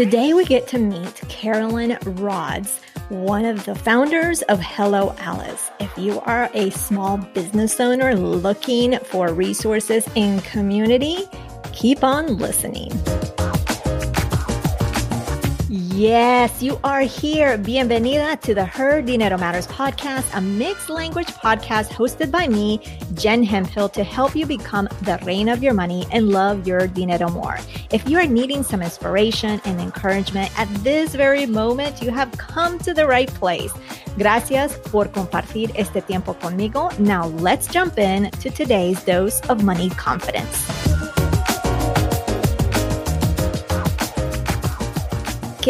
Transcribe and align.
Today 0.00 0.32
we 0.32 0.46
get 0.46 0.66
to 0.68 0.78
meet 0.78 1.14
Carolyn 1.28 1.90
Rodz, 1.90 2.80
one 3.10 3.44
of 3.44 3.66
the 3.66 3.74
founders 3.74 4.40
of 4.40 4.58
Hello 4.58 5.14
Alice. 5.18 5.70
If 5.78 5.92
you 5.98 6.20
are 6.20 6.48
a 6.54 6.70
small 6.70 7.18
business 7.18 7.78
owner 7.80 8.14
looking 8.14 8.98
for 9.00 9.34
resources 9.34 10.08
in 10.14 10.40
community, 10.40 11.28
keep 11.74 12.02
on 12.02 12.38
listening. 12.38 12.90
Yes, 15.68 16.62
you 16.62 16.80
are 16.82 17.02
here. 17.02 17.58
Bienvenida 17.58 18.40
to 18.40 18.54
the 18.54 18.64
Her 18.64 19.02
Dinero 19.02 19.36
Matters 19.36 19.66
podcast, 19.66 20.34
a 20.34 20.40
mixed 20.40 20.88
language 20.88 21.26
podcast 21.26 21.88
hosted 21.88 22.30
by 22.30 22.48
me, 22.48 22.80
Jen 23.12 23.42
Hemphill, 23.42 23.90
to 23.90 24.02
help 24.02 24.34
you 24.34 24.46
become 24.46 24.88
the 25.00 25.18
reign 25.24 25.48
of 25.48 25.62
your 25.62 25.74
money 25.74 26.06
and 26.12 26.30
love 26.30 26.66
your 26.66 26.86
dinero 26.86 27.28
more. 27.30 27.58
If 27.92 28.08
you 28.08 28.18
are 28.18 28.26
needing 28.26 28.62
some 28.62 28.82
inspiration 28.82 29.60
and 29.64 29.80
encouragement 29.80 30.50
at 30.58 30.68
this 30.84 31.14
very 31.14 31.46
moment, 31.46 32.02
you 32.02 32.10
have 32.10 32.30
come 32.32 32.78
to 32.80 32.94
the 32.94 33.06
right 33.06 33.32
place. 33.34 33.72
Gracias 34.18 34.78
por 34.90 35.06
compartir 35.06 35.72
este 35.76 36.06
tiempo 36.06 36.34
conmigo. 36.34 36.90
Now 36.98 37.26
let's 37.26 37.66
jump 37.66 37.98
in 37.98 38.30
to 38.30 38.50
today's 38.50 39.02
dose 39.04 39.40
of 39.48 39.62
money 39.64 39.90
confidence. 39.90 40.89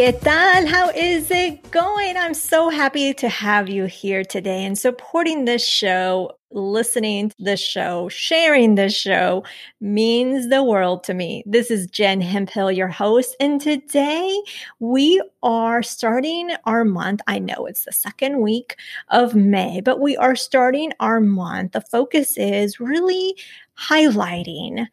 ¿Qué 0.01 0.19
tal? 0.19 0.65
How 0.65 0.89
is 0.89 1.29
it 1.29 1.69
going? 1.69 2.17
I'm 2.17 2.33
so 2.33 2.69
happy 2.69 3.13
to 3.13 3.29
have 3.29 3.69
you 3.69 3.85
here 3.85 4.23
today 4.23 4.65
and 4.65 4.75
supporting 4.75 5.45
this 5.45 5.63
show, 5.63 6.31
listening 6.49 7.29
to 7.29 7.35
this 7.37 7.59
show, 7.59 8.09
sharing 8.09 8.73
this 8.73 8.95
show 8.95 9.43
means 9.79 10.49
the 10.49 10.63
world 10.63 11.03
to 11.03 11.13
me. 11.13 11.43
This 11.45 11.69
is 11.69 11.85
Jen 11.85 12.19
Hemphill, 12.19 12.71
your 12.71 12.87
host, 12.87 13.35
and 13.39 13.61
today 13.61 14.41
we 14.79 15.21
are 15.43 15.83
starting 15.83 16.49
our 16.65 16.83
month. 16.83 17.21
I 17.27 17.37
know 17.37 17.67
it's 17.67 17.85
the 17.85 17.91
second 17.91 18.41
week 18.41 18.77
of 19.09 19.35
May, 19.35 19.81
but 19.81 19.99
we 19.99 20.17
are 20.17 20.35
starting 20.35 20.93
our 20.99 21.21
month. 21.21 21.73
The 21.73 21.81
focus 21.81 22.39
is 22.39 22.79
really 22.79 23.35
highlighting 23.77 24.87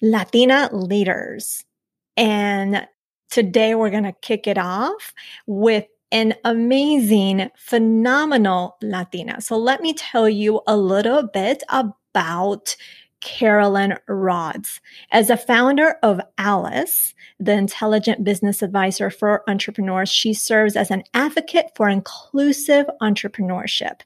Latina 0.00 0.70
leaders 0.72 1.64
and 2.16 2.86
Today, 3.32 3.74
we're 3.74 3.88
going 3.88 4.04
to 4.04 4.12
kick 4.12 4.46
it 4.46 4.58
off 4.58 5.14
with 5.46 5.86
an 6.10 6.34
amazing, 6.44 7.48
phenomenal 7.56 8.76
Latina. 8.82 9.40
So 9.40 9.56
let 9.56 9.80
me 9.80 9.94
tell 9.94 10.28
you 10.28 10.60
a 10.66 10.76
little 10.76 11.22
bit 11.22 11.62
about 11.70 12.76
Carolyn 13.22 13.94
Rodz. 14.06 14.80
As 15.12 15.30
a 15.30 15.38
founder 15.38 15.94
of 16.02 16.20
Alice, 16.36 17.14
the 17.40 17.52
intelligent 17.52 18.22
business 18.22 18.60
advisor 18.60 19.08
for 19.08 19.48
entrepreneurs, 19.48 20.10
she 20.10 20.34
serves 20.34 20.76
as 20.76 20.90
an 20.90 21.02
advocate 21.14 21.70
for 21.74 21.88
inclusive 21.88 22.84
entrepreneurship. 23.00 24.00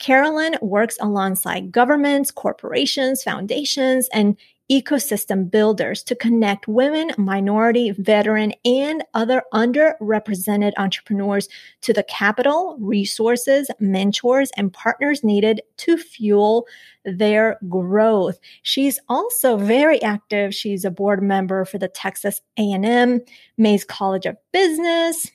Carolyn 0.00 0.56
works 0.60 0.98
alongside 1.00 1.70
governments, 1.70 2.32
corporations, 2.32 3.22
foundations, 3.22 4.08
and 4.12 4.36
ecosystem 4.70 5.50
builders 5.50 6.02
to 6.04 6.14
connect 6.14 6.68
women, 6.68 7.10
minority, 7.18 7.90
veteran, 7.90 8.52
and 8.64 9.04
other 9.14 9.42
underrepresented 9.52 10.72
entrepreneurs 10.78 11.48
to 11.82 11.92
the 11.92 12.02
capital, 12.04 12.76
resources, 12.80 13.70
mentors, 13.80 14.50
and 14.56 14.72
partners 14.72 15.24
needed 15.24 15.60
to 15.78 15.96
fuel 15.96 16.66
their 17.04 17.58
growth. 17.68 18.38
She's 18.62 18.98
also 19.08 19.56
very 19.56 20.00
active. 20.02 20.54
She's 20.54 20.84
a 20.84 20.90
board 20.90 21.22
member 21.22 21.64
for 21.64 21.78
the 21.78 21.88
Texas 21.88 22.40
A&M, 22.58 23.20
Mays 23.58 23.84
College 23.84 24.26
of 24.26 24.36
Business, 24.52 25.30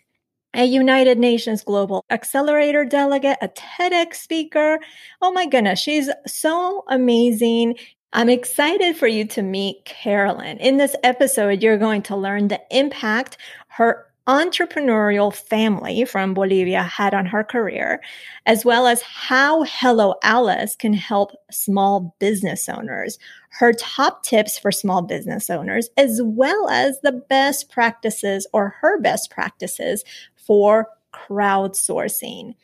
a 0.53 0.65
United 0.65 1.19
Nations 1.19 1.63
Global 1.63 2.03
Accelerator 2.09 2.85
delegate, 2.85 3.37
a 3.41 3.49
TEDx 3.49 4.15
speaker. 4.15 4.79
Oh 5.21 5.31
my 5.31 5.45
goodness, 5.45 5.79
she's 5.79 6.09
so 6.25 6.83
amazing. 6.89 7.75
I'm 8.13 8.29
excited 8.29 8.95
for 8.95 9.07
you 9.07 9.25
to 9.27 9.41
meet 9.41 9.83
Carolyn. 9.83 10.57
In 10.59 10.77
this 10.77 10.95
episode, 11.03 11.61
you're 11.61 11.77
going 11.77 12.03
to 12.03 12.15
learn 12.15 12.47
the 12.47 12.61
impact 12.71 13.37
her 13.67 14.05
entrepreneurial 14.27 15.33
family 15.33 16.05
from 16.05 16.33
Bolivia 16.33 16.83
had 16.83 17.13
on 17.13 17.25
her 17.25 17.43
career, 17.43 18.01
as 18.45 18.63
well 18.63 18.87
as 18.87 19.01
how 19.01 19.63
Hello 19.63 20.15
Alice 20.23 20.75
can 20.75 20.93
help 20.93 21.31
small 21.51 22.15
business 22.19 22.69
owners, 22.69 23.19
her 23.51 23.73
top 23.73 24.23
tips 24.23 24.57
for 24.57 24.71
small 24.71 25.01
business 25.01 25.49
owners, 25.49 25.89
as 25.97 26.21
well 26.23 26.69
as 26.69 26.99
the 27.01 27.11
best 27.11 27.69
practices 27.69 28.47
or 28.53 28.75
her 28.81 28.99
best 29.01 29.29
practices 29.29 30.03
for 30.35 30.87
crowdsourcing. 31.13 32.55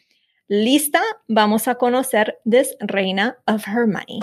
Lista, 0.49 1.01
vamos 1.29 1.67
a 1.67 1.75
conocer 1.75 2.29
this 2.45 2.73
reina 2.93 3.35
of 3.47 3.65
her 3.65 3.87
money. 3.87 4.21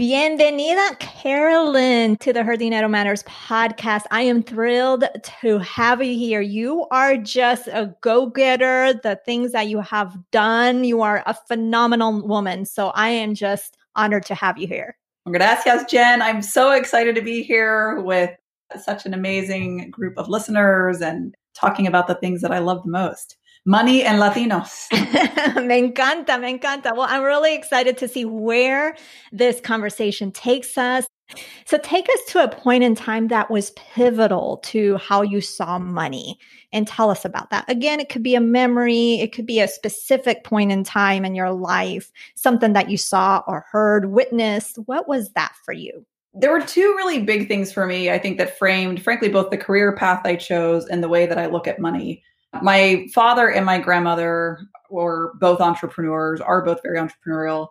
Bienvenida, 0.00 0.98
Carolyn, 0.98 2.16
to 2.20 2.32
the 2.32 2.42
Her 2.42 2.56
Dinero 2.56 2.88
Matters 2.88 3.22
podcast. 3.24 4.04
I 4.10 4.22
am 4.22 4.42
thrilled 4.42 5.04
to 5.42 5.58
have 5.58 6.02
you 6.02 6.16
here. 6.16 6.40
You 6.40 6.86
are 6.90 7.18
just 7.18 7.66
a 7.66 7.94
go 8.00 8.24
getter. 8.24 8.94
The 8.94 9.20
things 9.26 9.52
that 9.52 9.68
you 9.68 9.82
have 9.82 10.16
done, 10.30 10.84
you 10.84 11.02
are 11.02 11.22
a 11.26 11.34
phenomenal 11.34 12.26
woman. 12.26 12.64
So 12.64 12.92
I 12.94 13.10
am 13.10 13.34
just 13.34 13.76
honored 13.94 14.24
to 14.24 14.34
have 14.34 14.56
you 14.56 14.66
here. 14.66 14.96
Gracias, 15.30 15.84
Jen. 15.90 16.22
I'm 16.22 16.40
so 16.40 16.70
excited 16.70 17.14
to 17.16 17.20
be 17.20 17.42
here 17.42 18.00
with 18.00 18.30
such 18.82 19.04
an 19.04 19.12
amazing 19.12 19.90
group 19.90 20.16
of 20.16 20.30
listeners 20.30 21.02
and 21.02 21.34
talking 21.52 21.86
about 21.86 22.06
the 22.06 22.14
things 22.14 22.40
that 22.40 22.52
I 22.52 22.58
love 22.60 22.84
the 22.84 22.90
most 22.90 23.36
money 23.66 24.02
and 24.02 24.20
Latinos. 24.20 24.90
me 25.66 25.92
encanta, 25.92 26.40
me 26.40 26.58
encanta. 26.58 26.96
Well, 26.96 27.06
I'm 27.08 27.22
really 27.22 27.54
excited 27.54 27.98
to 27.98 28.08
see 28.08 28.24
where 28.24 28.96
this 29.32 29.60
conversation 29.60 30.32
takes 30.32 30.76
us. 30.78 31.06
So, 31.64 31.78
take 31.78 32.08
us 32.08 32.32
to 32.32 32.42
a 32.42 32.48
point 32.48 32.82
in 32.82 32.96
time 32.96 33.28
that 33.28 33.52
was 33.52 33.70
pivotal 33.72 34.56
to 34.64 34.96
how 34.96 35.22
you 35.22 35.40
saw 35.40 35.78
money 35.78 36.38
and 36.72 36.88
tell 36.88 37.08
us 37.08 37.24
about 37.24 37.50
that. 37.50 37.64
Again, 37.68 38.00
it 38.00 38.08
could 38.08 38.24
be 38.24 38.34
a 38.34 38.40
memory, 38.40 39.20
it 39.20 39.32
could 39.32 39.46
be 39.46 39.60
a 39.60 39.68
specific 39.68 40.42
point 40.42 40.72
in 40.72 40.82
time 40.82 41.24
in 41.24 41.36
your 41.36 41.52
life, 41.52 42.10
something 42.34 42.72
that 42.72 42.90
you 42.90 42.96
saw 42.96 43.44
or 43.46 43.64
heard, 43.70 44.10
witnessed. 44.10 44.76
What 44.86 45.06
was 45.06 45.30
that 45.30 45.52
for 45.64 45.72
you? 45.72 46.04
There 46.34 46.50
were 46.50 46.60
two 46.60 46.94
really 46.96 47.22
big 47.22 47.48
things 47.48 47.72
for 47.72 47.86
me, 47.86 48.10
I 48.10 48.18
think, 48.18 48.38
that 48.38 48.58
framed, 48.58 49.02
frankly, 49.02 49.28
both 49.28 49.50
the 49.50 49.56
career 49.56 49.94
path 49.94 50.22
I 50.24 50.36
chose 50.36 50.86
and 50.86 51.02
the 51.02 51.08
way 51.08 51.26
that 51.26 51.38
I 51.38 51.46
look 51.46 51.66
at 51.66 51.80
money. 51.80 52.22
My 52.62 53.06
father 53.14 53.48
and 53.48 53.64
my 53.64 53.78
grandmother 53.78 54.58
were 54.90 55.32
both 55.40 55.60
entrepreneurs, 55.60 56.40
are 56.40 56.64
both 56.64 56.82
very 56.82 56.98
entrepreneurial. 56.98 57.68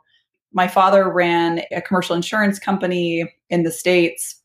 My 0.54 0.68
father 0.68 1.10
ran 1.12 1.62
a 1.72 1.82
commercial 1.82 2.16
insurance 2.16 2.60
company 2.60 3.32
in 3.50 3.64
the 3.64 3.72
States, 3.72 4.42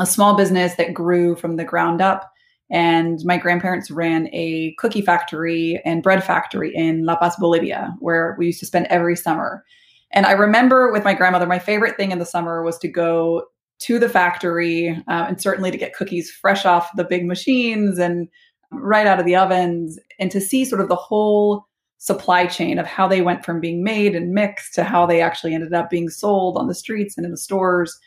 a 0.00 0.06
small 0.06 0.36
business 0.36 0.74
that 0.76 0.94
grew 0.94 1.36
from 1.36 1.56
the 1.56 1.64
ground 1.64 2.00
up. 2.00 2.32
And 2.70 3.20
my 3.24 3.38
grandparents 3.38 3.90
ran 3.90 4.28
a 4.32 4.74
cookie 4.78 5.00
factory 5.00 5.80
and 5.84 6.02
bread 6.02 6.22
factory 6.24 6.74
in 6.74 7.04
La 7.04 7.16
Paz, 7.16 7.36
Bolivia, 7.36 7.94
where 8.00 8.36
we 8.38 8.46
used 8.46 8.60
to 8.60 8.66
spend 8.66 8.86
every 8.86 9.16
summer. 9.16 9.64
And 10.10 10.26
I 10.26 10.32
remember 10.32 10.92
with 10.92 11.04
my 11.04 11.14
grandmother, 11.14 11.46
my 11.46 11.58
favorite 11.58 11.96
thing 11.96 12.10
in 12.10 12.18
the 12.18 12.26
summer 12.26 12.62
was 12.62 12.78
to 12.78 12.88
go 12.88 13.44
to 13.80 13.98
the 13.98 14.08
factory 14.08 14.90
uh, 15.08 15.26
and 15.28 15.40
certainly 15.40 15.70
to 15.70 15.78
get 15.78 15.94
cookies 15.94 16.30
fresh 16.30 16.64
off 16.64 16.90
the 16.96 17.04
big 17.04 17.26
machines 17.26 17.98
and 17.98 18.28
right 18.70 19.06
out 19.06 19.18
of 19.18 19.26
the 19.26 19.36
ovens 19.36 19.98
and 20.18 20.30
to 20.30 20.40
see 20.40 20.64
sort 20.64 20.80
of 20.80 20.88
the 20.88 20.94
whole 20.96 21.66
supply 21.98 22.46
chain 22.46 22.78
of 22.78 22.86
how 22.86 23.08
they 23.08 23.22
went 23.22 23.44
from 23.44 23.60
being 23.60 23.82
made 23.82 24.14
and 24.14 24.32
mixed 24.32 24.74
to 24.74 24.84
how 24.84 25.04
they 25.04 25.20
actually 25.20 25.54
ended 25.54 25.74
up 25.74 25.90
being 25.90 26.08
sold 26.08 26.56
on 26.56 26.68
the 26.68 26.74
streets 26.74 27.16
and 27.16 27.24
in 27.24 27.32
the 27.32 27.38
stores. 27.38 27.98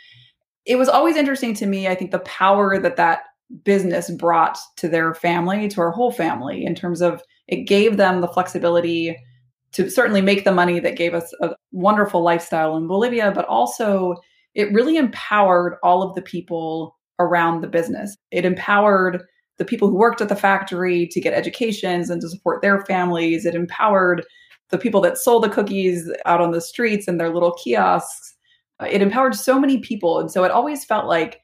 It 0.66 0.78
was 0.78 0.88
always 0.88 1.18
interesting 1.18 1.54
to 1.56 1.66
me, 1.66 1.88
I 1.88 1.96
think, 1.96 2.12
the 2.12 2.20
power 2.20 2.80
that 2.80 2.96
that 2.96 3.24
business 3.64 4.10
brought 4.12 4.58
to 4.78 4.88
their 4.88 5.14
family, 5.14 5.68
to 5.68 5.82
our 5.82 5.92
whole 5.92 6.12
family, 6.12 6.64
in 6.64 6.74
terms 6.74 7.02
of 7.02 7.22
it 7.48 7.68
gave 7.68 7.98
them 7.98 8.22
the 8.22 8.28
flexibility 8.28 9.18
to 9.74 9.90
certainly 9.90 10.22
make 10.22 10.44
the 10.44 10.52
money 10.52 10.80
that 10.80 10.98
gave 10.98 11.14
us 11.14 11.34
a 11.42 11.56
wonderful 11.72 12.22
lifestyle 12.22 12.78
in 12.78 12.88
Bolivia, 12.88 13.32
but 13.34 13.46
also 13.46 14.16
it 14.54 14.72
really 14.74 14.98
empowered 14.98 15.78
all 15.84 16.04
of 16.04 16.16
the 16.16 16.22
people 16.22 16.98
around 17.20 17.62
the 17.62 17.68
business. 17.68 18.18
It 18.32 18.46
empowered 18.46 19.24
the 19.58 19.66
people 19.66 19.90
who 19.90 19.96
worked 19.96 20.22
at 20.22 20.30
the 20.30 20.36
factory 20.36 21.08
to 21.08 21.22
get 21.22 21.34
educations 21.34 22.10
and 22.10 22.22
to 22.22 22.30
support 22.30 22.62
their 22.62 22.82
families. 22.86 23.46
It 23.46 23.56
empowered 23.56 24.26
the 24.70 24.78
people 24.78 25.02
that 25.02 25.18
sold 25.18 25.44
the 25.44 25.50
cookies 25.50 26.12
out 26.26 26.42
on 26.42 26.52
the 26.52 26.62
streets 26.62 27.08
and 27.08 27.20
their 27.20 27.30
little 27.30 27.54
kiosks. 27.54 28.36
Uh, 28.80 28.88
it 28.90 29.02
empowered 29.02 29.36
so 29.36 29.60
many 29.60 29.80
people. 29.80 30.20
And 30.20 30.32
so 30.32 30.44
it 30.44 30.52
always 30.52 30.86
felt 30.86 31.06
like 31.06 31.42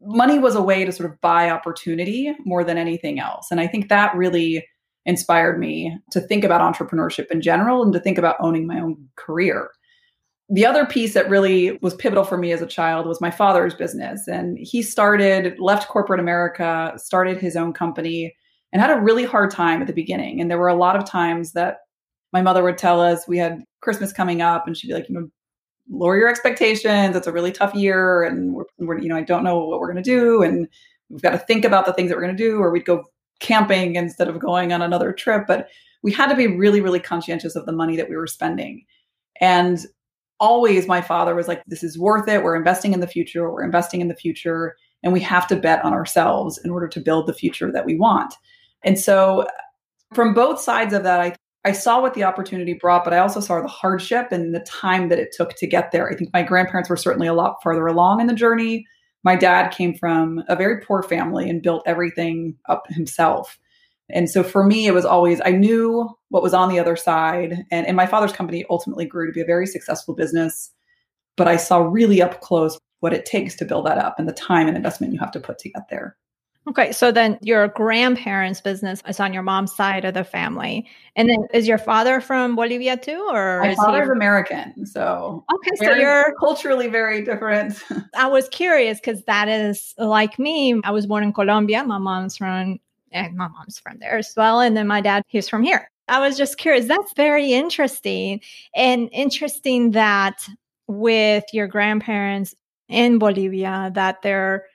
money 0.00 0.38
was 0.38 0.54
a 0.54 0.62
way 0.62 0.84
to 0.84 0.92
sort 0.92 1.10
of 1.10 1.20
buy 1.20 1.50
opportunity 1.50 2.34
more 2.44 2.62
than 2.62 2.76
anything 2.76 3.18
else. 3.18 3.48
And 3.50 3.60
I 3.60 3.66
think 3.66 3.88
that 3.88 4.14
really 4.14 4.64
inspired 5.06 5.58
me 5.58 5.96
to 6.10 6.20
think 6.20 6.44
about 6.44 6.60
entrepreneurship 6.60 7.30
in 7.30 7.40
general 7.40 7.82
and 7.82 7.92
to 7.92 8.00
think 8.00 8.18
about 8.18 8.36
owning 8.40 8.66
my 8.66 8.80
own 8.80 9.08
career. 9.16 9.70
The 10.48 10.64
other 10.64 10.86
piece 10.86 11.14
that 11.14 11.28
really 11.28 11.76
was 11.82 11.94
pivotal 11.94 12.22
for 12.22 12.38
me 12.38 12.52
as 12.52 12.62
a 12.62 12.66
child 12.66 13.06
was 13.06 13.20
my 13.20 13.30
father's 13.30 13.74
business. 13.74 14.28
And 14.28 14.56
he 14.60 14.80
started, 14.80 15.58
left 15.58 15.88
corporate 15.88 16.20
America, 16.20 16.92
started 16.96 17.40
his 17.40 17.56
own 17.56 17.72
company, 17.72 18.34
and 18.72 18.80
had 18.80 18.96
a 18.96 19.00
really 19.00 19.24
hard 19.24 19.50
time 19.50 19.80
at 19.80 19.86
the 19.86 19.92
beginning. 19.92 20.40
And 20.40 20.50
there 20.50 20.58
were 20.58 20.68
a 20.68 20.76
lot 20.76 20.96
of 20.96 21.04
times 21.04 21.52
that 21.52 21.78
my 22.32 22.42
mother 22.42 22.62
would 22.62 22.78
tell 22.78 23.00
us 23.00 23.26
we 23.26 23.38
had 23.38 23.62
Christmas 23.80 24.12
coming 24.12 24.40
up, 24.40 24.66
and 24.66 24.76
she'd 24.76 24.88
be 24.88 24.94
like, 24.94 25.08
you 25.08 25.14
know, 25.14 25.28
lower 25.88 26.16
your 26.16 26.28
expectations. 26.28 27.16
It's 27.16 27.26
a 27.26 27.32
really 27.32 27.52
tough 27.52 27.74
year, 27.74 28.22
and 28.22 28.54
we're, 28.54 28.64
we're 28.78 28.98
you 28.98 29.08
know, 29.08 29.16
I 29.16 29.22
don't 29.22 29.44
know 29.44 29.58
what 29.58 29.80
we're 29.80 29.92
going 29.92 30.02
to 30.02 30.10
do, 30.10 30.42
and 30.42 30.68
we've 31.08 31.22
got 31.22 31.30
to 31.30 31.38
think 31.38 31.64
about 31.64 31.86
the 31.86 31.92
things 31.92 32.08
that 32.08 32.16
we're 32.16 32.24
going 32.24 32.36
to 32.36 32.42
do, 32.42 32.58
or 32.58 32.70
we'd 32.70 32.84
go 32.84 33.04
camping 33.40 33.96
instead 33.96 34.28
of 34.28 34.38
going 34.38 34.72
on 34.72 34.82
another 34.82 35.12
trip. 35.12 35.44
But 35.46 35.68
we 36.02 36.12
had 36.12 36.28
to 36.28 36.36
be 36.36 36.46
really, 36.46 36.80
really 36.80 37.00
conscientious 37.00 37.56
of 37.56 37.66
the 37.66 37.72
money 37.72 37.96
that 37.96 38.08
we 38.08 38.16
were 38.16 38.26
spending. 38.26 38.84
And 39.40 39.84
always 40.40 40.86
my 40.86 41.00
father 41.00 41.34
was 41.34 41.48
like, 41.48 41.62
this 41.66 41.82
is 41.82 41.98
worth 41.98 42.28
it. 42.28 42.42
We're 42.42 42.56
investing 42.56 42.92
in 42.92 43.00
the 43.00 43.06
future. 43.06 43.50
We're 43.50 43.64
investing 43.64 44.00
in 44.00 44.08
the 44.08 44.14
future. 44.14 44.76
And 45.02 45.12
we 45.12 45.20
have 45.20 45.46
to 45.48 45.56
bet 45.56 45.84
on 45.84 45.92
ourselves 45.92 46.58
in 46.64 46.70
order 46.70 46.88
to 46.88 47.00
build 47.00 47.26
the 47.26 47.34
future 47.34 47.70
that 47.72 47.86
we 47.86 47.96
want. 47.96 48.34
And 48.84 48.98
so, 48.98 49.46
from 50.14 50.34
both 50.34 50.60
sides 50.60 50.94
of 50.94 51.02
that, 51.02 51.20
I, 51.20 51.34
I 51.64 51.72
saw 51.72 52.00
what 52.00 52.14
the 52.14 52.24
opportunity 52.24 52.74
brought, 52.74 53.04
but 53.04 53.12
I 53.12 53.18
also 53.18 53.40
saw 53.40 53.60
the 53.60 53.68
hardship 53.68 54.30
and 54.30 54.54
the 54.54 54.60
time 54.60 55.08
that 55.08 55.18
it 55.18 55.34
took 55.36 55.54
to 55.56 55.66
get 55.66 55.90
there. 55.90 56.08
I 56.10 56.14
think 56.14 56.30
my 56.32 56.42
grandparents 56.42 56.88
were 56.88 56.96
certainly 56.96 57.26
a 57.26 57.34
lot 57.34 57.62
farther 57.62 57.86
along 57.86 58.20
in 58.20 58.28
the 58.28 58.34
journey 58.34 58.86
my 59.26 59.34
dad 59.34 59.70
came 59.70 59.92
from 59.92 60.44
a 60.48 60.54
very 60.54 60.80
poor 60.80 61.02
family 61.02 61.50
and 61.50 61.60
built 61.60 61.82
everything 61.84 62.56
up 62.68 62.84
himself. 62.88 63.58
And 64.10 64.30
so 64.30 64.42
for 64.42 64.64
me, 64.64 64.86
it 64.86 64.94
was 64.94 65.04
always, 65.04 65.40
I 65.44 65.50
knew 65.50 66.08
what 66.28 66.42
was 66.42 66.54
on 66.54 66.68
the 66.68 66.78
other 66.78 66.96
side. 66.96 67.64
And, 67.70 67.86
and 67.86 67.96
my 67.96 68.06
father's 68.06 68.32
company 68.32 68.64
ultimately 68.70 69.04
grew 69.04 69.26
to 69.26 69.32
be 69.32 69.40
a 69.40 69.46
very 69.46 69.66
successful 69.66 70.14
business. 70.14 70.70
But 71.36 71.48
I 71.48 71.56
saw 71.56 71.78
really 71.78 72.22
up 72.22 72.40
close 72.40 72.78
what 73.00 73.12
it 73.12 73.26
takes 73.26 73.54
to 73.56 73.64
build 73.64 73.86
that 73.86 73.98
up 73.98 74.18
and 74.18 74.28
the 74.28 74.32
time 74.32 74.68
and 74.68 74.76
investment 74.76 75.12
you 75.12 75.18
have 75.18 75.32
to 75.32 75.40
put 75.40 75.58
to 75.58 75.70
get 75.70 75.88
there. 75.90 76.16
Okay, 76.68 76.90
so 76.90 77.12
then 77.12 77.38
your 77.42 77.68
grandparents' 77.68 78.60
business 78.60 79.00
is 79.06 79.20
on 79.20 79.32
your 79.32 79.44
mom's 79.44 79.72
side 79.72 80.04
of 80.04 80.14
the 80.14 80.24
family, 80.24 80.84
and 81.14 81.28
then 81.28 81.38
is 81.54 81.68
your 81.68 81.78
father 81.78 82.20
from 82.20 82.56
Bolivia 82.56 82.96
too, 82.96 83.24
or 83.30 83.60
my 83.62 83.76
father's 83.76 84.08
he... 84.08 84.12
American? 84.12 84.84
So 84.84 85.44
okay, 85.54 85.76
so 85.76 85.94
you're 85.94 86.34
culturally 86.40 86.88
very 86.88 87.22
different. 87.22 87.80
I 88.16 88.26
was 88.26 88.48
curious 88.48 88.98
because 88.98 89.22
that 89.26 89.48
is 89.48 89.94
like 89.96 90.40
me. 90.40 90.80
I 90.82 90.90
was 90.90 91.06
born 91.06 91.22
in 91.22 91.32
Colombia. 91.32 91.84
My 91.84 91.98
mom's 91.98 92.36
from, 92.36 92.80
and 93.16 93.36
my 93.36 93.48
mom's 93.48 93.78
from 93.78 93.98
there 93.98 94.18
as 94.18 94.32
well, 94.36 94.60
and 94.60 94.76
then 94.76 94.86
my 94.86 95.00
dad 95.00 95.22
he's 95.28 95.48
from 95.48 95.62
here. 95.62 95.90
I 96.08 96.20
was 96.20 96.36
just 96.36 96.58
curious. 96.58 96.86
That's 96.86 97.12
very 97.14 97.52
interesting, 97.52 98.40
and 98.74 99.08
interesting 99.12 99.90
that 99.92 100.46
with 100.86 101.44
your 101.52 101.66
grandparents 101.66 102.54
in 102.88 103.18
Bolivia 103.18 103.90
that 103.94 104.22
their 104.22 104.66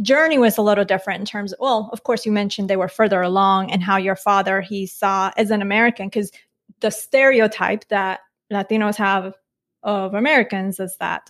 journey 0.00 0.38
was 0.38 0.56
a 0.56 0.62
little 0.62 0.84
different 0.84 1.18
in 1.18 1.26
terms 1.26 1.52
of, 1.52 1.58
well, 1.58 1.90
of 1.92 2.04
course, 2.04 2.24
you 2.24 2.30
mentioned 2.30 2.70
they 2.70 2.76
were 2.76 2.88
further 2.88 3.20
along 3.20 3.72
and 3.72 3.82
how 3.82 3.96
your 3.96 4.14
father 4.14 4.60
he 4.60 4.86
saw 4.86 5.32
as 5.36 5.50
an 5.50 5.60
American, 5.60 6.06
because 6.06 6.30
the 6.78 6.90
stereotype 6.90 7.88
that 7.88 8.20
Latinos 8.52 8.94
have 8.94 9.34
of 9.82 10.14
Americans 10.14 10.78
is 10.78 10.96
that 10.98 11.28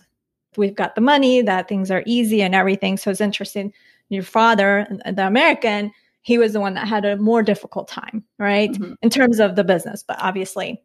we've 0.57 0.75
got 0.75 0.93
the 0.93 1.01
money, 1.01 1.41
that 1.41 1.67
things 1.67 1.89
are 1.89 2.03
easy 2.05 2.43
and 2.43 2.53
everything. 2.53 2.97
So 2.97 3.09
it's 3.09 3.21
interesting. 3.21 3.73
Your 4.09 4.23
father, 4.23 4.87
the 5.05 5.25
American, 5.25 5.91
he 6.29 6.37
was 6.37 6.53
the 6.53 6.59
one 6.59 6.75
that 6.75 6.87
had 6.87 7.05
a 7.05 7.17
more 7.17 7.41
difficult 7.41 7.87
time, 7.87 8.23
right? 8.37 8.71
Mm-hmm. 8.71 8.93
In 9.01 9.09
terms 9.09 9.39
of 9.39 9.55
the 9.55 9.63
business, 9.63 10.03
but 10.07 10.15
obviously 10.21 10.79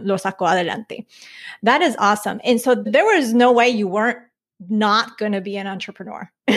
lo 0.00 0.16
sacó 0.16 0.50
adelante. 0.50 1.06
That 1.62 1.82
is 1.82 1.94
awesome. 2.00 2.40
And 2.42 2.60
so 2.60 2.74
there 2.74 3.04
was 3.04 3.32
no 3.32 3.52
way 3.52 3.68
you 3.68 3.86
weren't 3.86 4.18
not 4.68 5.18
going 5.18 5.30
to 5.30 5.40
be 5.40 5.56
an 5.56 5.68
entrepreneur 5.68 6.28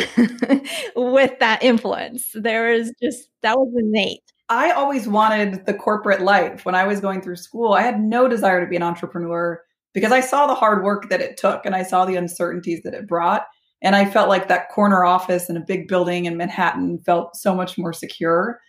with 0.96 1.38
that 1.40 1.60
influence. 1.62 2.32
There 2.34 2.74
is 2.74 2.92
just, 3.00 3.30
that 3.44 3.60
was 3.60 3.72
innate. 3.78 4.24
I 4.50 4.72
always 4.72 5.08
wanted 5.08 5.68
the 5.68 5.76
corporate 5.76 6.22
life. 6.22 6.66
When 6.66 6.74
I 6.74 6.88
was 6.88 7.00
going 7.00 7.22
through 7.22 7.36
school, 7.36 7.74
I 7.74 7.84
had 7.84 8.00
no 8.00 8.28
desire 8.28 8.60
to 8.60 8.68
be 8.68 8.76
an 8.76 8.82
entrepreneur 8.82 9.62
because 9.94 10.12
I 10.12 10.22
saw 10.22 10.48
the 10.48 10.56
hard 10.56 10.84
work 10.84 11.10
that 11.10 11.22
it 11.22 11.38
took 11.38 11.64
and 11.64 11.76
I 11.76 11.84
saw 11.84 12.06
the 12.06 12.16
uncertainties 12.16 12.82
that 12.86 12.96
it 12.96 13.08
brought. 13.08 13.46
And 13.82 13.96
I 13.96 14.10
felt 14.10 14.30
like 14.30 14.48
that 14.48 14.70
corner 14.70 15.04
office 15.04 15.50
in 15.50 15.58
a 15.58 15.62
big 15.62 15.88
building 15.88 16.26
in 16.26 16.38
Manhattan 16.38 17.00
felt 17.00 17.36
so 17.36 17.54
much 17.54 17.78
more 17.78 17.94
secure. 17.94 18.60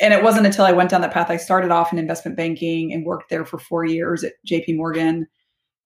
And 0.00 0.12
it 0.12 0.22
wasn't 0.22 0.46
until 0.46 0.64
I 0.64 0.72
went 0.72 0.90
down 0.90 1.00
that 1.00 1.12
path. 1.12 1.30
I 1.30 1.36
started 1.36 1.70
off 1.70 1.92
in 1.92 1.98
investment 1.98 2.36
banking 2.36 2.92
and 2.92 3.04
worked 3.04 3.30
there 3.30 3.44
for 3.44 3.58
four 3.58 3.84
years 3.84 4.22
at 4.22 4.32
JP 4.46 4.76
Morgan 4.76 5.26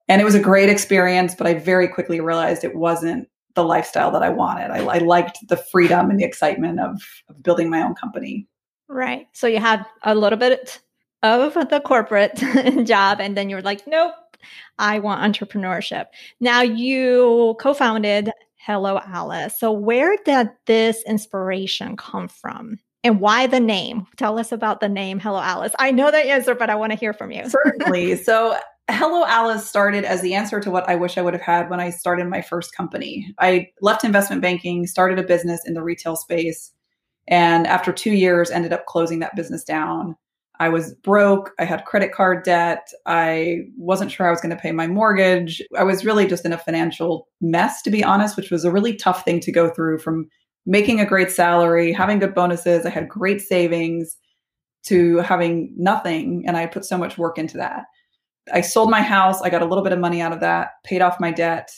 and 0.08 0.22
it 0.22 0.24
was 0.24 0.34
a 0.34 0.40
great 0.40 0.70
experience, 0.70 1.34
but 1.34 1.46
I 1.46 1.54
very 1.54 1.86
quickly 1.86 2.20
realized 2.20 2.64
it 2.64 2.74
wasn't 2.74 3.28
the 3.54 3.62
lifestyle 3.62 4.10
that 4.12 4.22
I 4.22 4.30
wanted. 4.30 4.70
I, 4.70 4.78
I 4.78 4.98
liked 4.98 5.38
the 5.48 5.56
freedom 5.56 6.10
and 6.10 6.18
the 6.18 6.24
excitement 6.24 6.80
of, 6.80 7.00
of 7.28 7.42
building 7.42 7.68
my 7.68 7.82
own 7.82 7.94
company. 7.94 8.46
Right. 8.88 9.26
So 9.32 9.46
you 9.46 9.58
had 9.58 9.84
a 10.02 10.14
little 10.14 10.38
bit 10.38 10.80
of 11.22 11.54
the 11.54 11.82
corporate 11.84 12.36
job, 12.84 13.20
and 13.20 13.36
then 13.36 13.50
you 13.50 13.56
were 13.56 13.62
like, 13.62 13.86
nope, 13.86 14.14
I 14.78 14.98
want 15.00 15.20
entrepreneurship. 15.20 16.06
Now 16.40 16.62
you 16.62 17.56
co 17.60 17.74
founded 17.74 18.32
Hello 18.68 19.00
Alice. 19.02 19.58
So, 19.58 19.72
where 19.72 20.18
did 20.26 20.50
this 20.66 21.02
inspiration 21.06 21.96
come 21.96 22.28
from? 22.28 22.76
And 23.02 23.18
why 23.18 23.46
the 23.46 23.60
name? 23.60 24.06
Tell 24.18 24.38
us 24.38 24.52
about 24.52 24.80
the 24.80 24.90
name 24.90 25.20
Hello 25.20 25.40
Alice. 25.40 25.72
I 25.78 25.90
know 25.90 26.10
the 26.10 26.18
answer, 26.18 26.54
but 26.54 26.68
I 26.68 26.74
want 26.74 26.92
to 26.92 26.98
hear 26.98 27.14
from 27.14 27.30
you. 27.32 27.48
Certainly. 27.48 28.16
So, 28.24 28.58
Hello 28.90 29.24
Alice 29.24 29.66
started 29.66 30.04
as 30.04 30.20
the 30.20 30.34
answer 30.34 30.60
to 30.60 30.70
what 30.70 30.86
I 30.86 30.96
wish 30.96 31.16
I 31.16 31.22
would 31.22 31.32
have 31.32 31.40
had 31.40 31.70
when 31.70 31.80
I 31.80 31.88
started 31.88 32.26
my 32.26 32.42
first 32.42 32.76
company. 32.76 33.34
I 33.38 33.68
left 33.80 34.04
investment 34.04 34.42
banking, 34.42 34.86
started 34.86 35.18
a 35.18 35.22
business 35.22 35.62
in 35.66 35.72
the 35.72 35.82
retail 35.82 36.14
space, 36.14 36.70
and 37.26 37.66
after 37.66 37.90
two 37.90 38.12
years, 38.12 38.50
ended 38.50 38.74
up 38.74 38.84
closing 38.84 39.20
that 39.20 39.34
business 39.34 39.64
down. 39.64 40.14
I 40.60 40.68
was 40.68 40.94
broke. 40.94 41.52
I 41.58 41.64
had 41.64 41.84
credit 41.84 42.12
card 42.12 42.44
debt. 42.44 42.88
I 43.06 43.60
wasn't 43.76 44.10
sure 44.10 44.26
I 44.26 44.30
was 44.30 44.40
going 44.40 44.54
to 44.54 44.60
pay 44.60 44.72
my 44.72 44.86
mortgage. 44.86 45.62
I 45.76 45.84
was 45.84 46.04
really 46.04 46.26
just 46.26 46.44
in 46.44 46.52
a 46.52 46.58
financial 46.58 47.28
mess, 47.40 47.80
to 47.82 47.90
be 47.90 48.02
honest, 48.02 48.36
which 48.36 48.50
was 48.50 48.64
a 48.64 48.72
really 48.72 48.94
tough 48.96 49.24
thing 49.24 49.40
to 49.40 49.52
go 49.52 49.70
through 49.70 49.98
from 49.98 50.28
making 50.66 51.00
a 51.00 51.06
great 51.06 51.30
salary, 51.30 51.92
having 51.92 52.18
good 52.18 52.34
bonuses. 52.34 52.84
I 52.84 52.90
had 52.90 53.08
great 53.08 53.40
savings 53.40 54.16
to 54.86 55.18
having 55.18 55.74
nothing. 55.76 56.44
And 56.46 56.56
I 56.56 56.66
put 56.66 56.84
so 56.84 56.98
much 56.98 57.18
work 57.18 57.38
into 57.38 57.56
that. 57.58 57.84
I 58.52 58.60
sold 58.60 58.90
my 58.90 59.02
house. 59.02 59.40
I 59.42 59.50
got 59.50 59.62
a 59.62 59.66
little 59.66 59.84
bit 59.84 59.92
of 59.92 59.98
money 59.98 60.20
out 60.20 60.32
of 60.32 60.40
that, 60.40 60.70
paid 60.84 61.02
off 61.02 61.20
my 61.20 61.30
debt, 61.30 61.70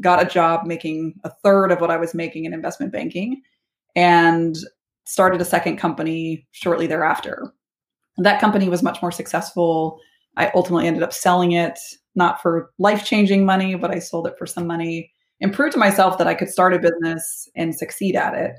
got 0.00 0.22
a 0.22 0.26
job 0.26 0.66
making 0.66 1.14
a 1.24 1.30
third 1.42 1.70
of 1.70 1.80
what 1.80 1.90
I 1.90 1.96
was 1.96 2.14
making 2.14 2.44
in 2.44 2.52
investment 2.52 2.92
banking, 2.92 3.40
and 3.94 4.56
started 5.04 5.40
a 5.40 5.44
second 5.44 5.76
company 5.76 6.46
shortly 6.50 6.86
thereafter. 6.86 7.52
That 8.18 8.40
company 8.40 8.68
was 8.68 8.82
much 8.82 9.02
more 9.02 9.12
successful. 9.12 10.00
I 10.36 10.50
ultimately 10.54 10.86
ended 10.86 11.02
up 11.02 11.12
selling 11.12 11.52
it, 11.52 11.78
not 12.14 12.40
for 12.40 12.70
life 12.78 13.04
changing 13.04 13.44
money, 13.44 13.74
but 13.74 13.90
I 13.90 13.98
sold 13.98 14.26
it 14.26 14.34
for 14.38 14.46
some 14.46 14.66
money 14.66 15.12
and 15.40 15.52
proved 15.52 15.72
to 15.72 15.78
myself 15.78 16.18
that 16.18 16.26
I 16.26 16.34
could 16.34 16.48
start 16.48 16.74
a 16.74 16.78
business 16.78 17.48
and 17.54 17.74
succeed 17.74 18.16
at 18.16 18.34
it. 18.34 18.52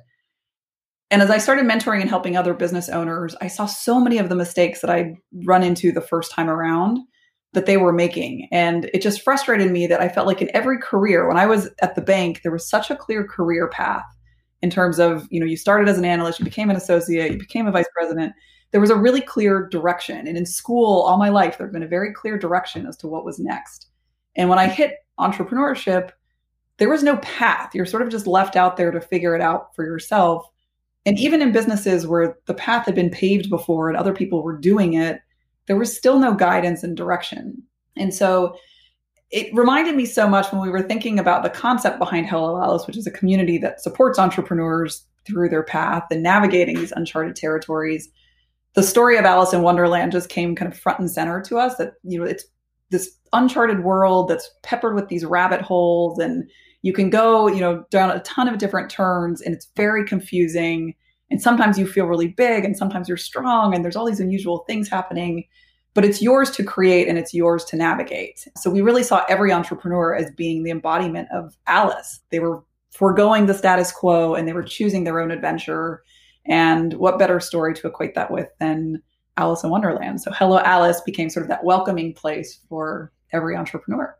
And 1.10 1.22
as 1.22 1.30
I 1.30 1.38
started 1.38 1.66
mentoring 1.66 2.02
and 2.02 2.10
helping 2.10 2.36
other 2.36 2.54
business 2.54 2.90
owners, 2.90 3.36
I 3.42 3.48
saw 3.48 3.66
so 3.66 4.00
many 4.00 4.18
of 4.18 4.30
the 4.30 4.36
mistakes 4.36 4.82
that 4.82 4.90
I'd 4.90 5.16
run 5.46 5.64
into 5.64 5.92
the 5.92 6.02
first 6.02 6.32
time 6.32 6.50
around 6.50 7.00
that 7.54 7.66
they 7.66 7.78
were 7.78 7.94
making. 7.94 8.48
And 8.52 8.90
it 8.94 9.02
just 9.02 9.22
frustrated 9.22 9.72
me 9.72 9.88
that 9.88 10.02
I 10.02 10.10
felt 10.10 10.28
like 10.28 10.42
in 10.42 10.54
every 10.54 10.78
career, 10.80 11.28
when 11.28 11.38
I 11.38 11.46
was 11.46 11.70
at 11.82 11.96
the 11.96 12.02
bank, 12.02 12.42
there 12.44 12.52
was 12.52 12.70
such 12.70 12.92
a 12.92 12.96
clear 12.96 13.26
career 13.26 13.70
path 13.70 14.06
in 14.62 14.70
terms 14.70 15.00
of, 15.00 15.28
you 15.32 15.40
know, 15.40 15.46
you 15.46 15.56
started 15.56 15.88
as 15.88 15.98
an 15.98 16.06
analyst, 16.06 16.40
you 16.40 16.46
became 16.46 16.70
an 16.70 16.76
associate, 16.76 17.32
you 17.32 17.40
became 17.40 17.68
a 17.68 17.72
vice 17.72 17.88
president. 17.94 18.34
There 18.72 18.82
was 18.82 18.90
a 18.90 18.96
really 18.96 19.22
clear 19.22 19.68
direction. 19.68 20.28
And 20.28 20.38
in 20.38 20.46
school, 20.46 21.04
all 21.04 21.18
my 21.18 21.30
life, 21.30 21.58
there 21.58 21.68
had 21.68 21.74
been 21.74 21.84
a 21.84 21.88
very 21.88 22.14
clear 22.14 22.38
direction 22.38 22.86
as 22.86 22.98
to 22.98 23.08
what 23.08 23.26
was 23.26 23.40
next. 23.40 23.88
And 24.36 24.50
when 24.50 24.60
I 24.60 24.68
hit 24.68 24.96
entrepreneurship, 25.20 26.12
there 26.78 26.90
was 26.90 27.04
no 27.04 27.18
path. 27.18 27.74
You're 27.74 27.86
sort 27.86 28.04
of 28.04 28.10
just 28.10 28.28
left 28.28 28.56
out 28.56 28.78
there 28.78 28.92
to 28.92 29.02
figure 29.02 29.36
it 29.36 29.42
out 29.42 29.76
for 29.76 29.84
yourself. 29.84 30.46
And 31.06 31.18
even 31.18 31.42
in 31.42 31.52
businesses 31.52 32.06
where 32.06 32.38
the 32.46 32.54
path 32.54 32.86
had 32.86 32.96
been 32.96 33.10
paved 33.10 33.50
before 33.50 33.90
and 33.90 33.98
other 33.98 34.14
people 34.14 34.44
were 34.44 34.58
doing 34.58 34.94
it, 34.94 35.22
there 35.68 35.78
was 35.78 35.96
still 35.96 36.20
no 36.20 36.34
guidance 36.34 36.84
and 36.84 36.96
direction. 36.96 37.64
And 37.96 38.14
so 38.14 38.56
it 39.32 39.54
reminded 39.54 39.96
me 39.96 40.06
so 40.06 40.28
much 40.28 40.52
when 40.52 40.62
we 40.62 40.70
were 40.70 40.84
thinking 40.84 41.20
about 41.20 41.44
the 41.44 41.50
concept 41.50 42.00
behind 42.00 42.28
Hello 42.28 42.62
Alice, 42.62 42.88
which 42.88 42.98
is 42.98 43.08
a 43.08 43.12
community 43.12 43.58
that 43.58 43.82
supports 43.82 44.20
entrepreneurs 44.20 45.06
through 45.26 45.50
their 45.50 45.64
path 45.64 46.04
and 46.12 46.24
navigating 46.24 46.78
these 46.78 46.94
uncharted 46.94 47.36
territories. 47.36 48.10
The 48.76 48.84
story 48.84 49.18
of 49.18 49.26
Alice 49.26 49.54
in 49.54 49.64
Wonderland 49.64 50.12
just 50.12 50.30
came 50.30 50.56
kind 50.56 50.72
of 50.72 50.78
front 50.78 51.00
and 51.00 51.10
center 51.10 51.42
to 51.42 51.58
us 51.58 51.78
that, 51.78 51.94
you 52.04 52.20
know, 52.20 52.26
it's 52.26 52.46
this 52.90 53.18
uncharted 53.34 53.84
world 53.84 54.30
that's 54.30 54.50
peppered 54.64 54.96
with 54.96 55.08
these 55.10 55.26
rabbit 55.26 55.62
holes 55.62 56.20
and 56.20 56.50
you 56.84 56.94
can 56.94 57.10
go, 57.10 57.48
you 57.48 57.60
know, 57.60 57.84
down 57.90 58.12
a 58.12 58.20
ton 58.20 58.48
of 58.48 58.60
different 58.60 58.90
turns 58.90 59.42
and 59.42 59.54
it's 59.54 59.68
very 59.76 60.06
confusing 60.06 60.94
And 61.30 61.42
sometimes 61.42 61.78
you 61.78 61.86
feel 61.86 62.06
really 62.06 62.30
big 62.30 62.64
and 62.64 62.78
sometimes 62.78 63.08
you're 63.08 63.18
strong 63.18 63.74
and 63.76 63.84
there's 63.84 63.96
all 63.96 64.06
these 64.06 64.20
unusual 64.20 64.60
things 64.68 64.88
happening, 64.90 65.44
but 65.94 66.06
it's 66.06 66.22
yours 66.22 66.50
to 66.52 66.64
create 66.64 67.08
and 67.08 67.18
it's 67.18 67.34
yours 67.34 67.66
to 67.66 67.76
navigate. 67.76 68.48
So 68.58 68.70
we 68.70 68.82
really 68.82 69.04
saw 69.04 69.26
every 69.28 69.52
entrepreneur 69.52 70.16
as 70.16 70.32
being 70.32 70.64
the 70.64 70.72
embodiment 70.72 71.28
of 71.34 71.58
Alice. 71.68 72.22
They 72.32 72.40
were 72.40 72.64
foregoing 72.92 73.46
the 73.46 73.54
status 73.54 73.92
quo 73.92 74.36
and 74.36 74.48
they 74.48 74.54
were 74.54 74.64
choosing 74.64 75.04
their 75.04 75.20
own 75.20 75.32
adventure. 75.32 76.04
And 76.48 76.94
what 76.94 77.20
better 77.20 77.40
story 77.40 77.74
to 77.76 77.88
equate 77.88 78.16
that 78.16 78.32
with 78.32 78.50
than 78.60 79.02
Alice 79.38 79.64
in 79.64 79.70
Wonderland? 79.70 80.22
So 80.22 80.32
Hello 80.32 80.60
Alice 80.60 81.02
became 81.02 81.30
sort 81.30 81.44
of 81.44 81.50
that 81.50 81.64
welcoming 81.64 82.14
place 82.14 82.60
for 82.70 83.12
every 83.34 83.56
entrepreneur. 83.56 84.18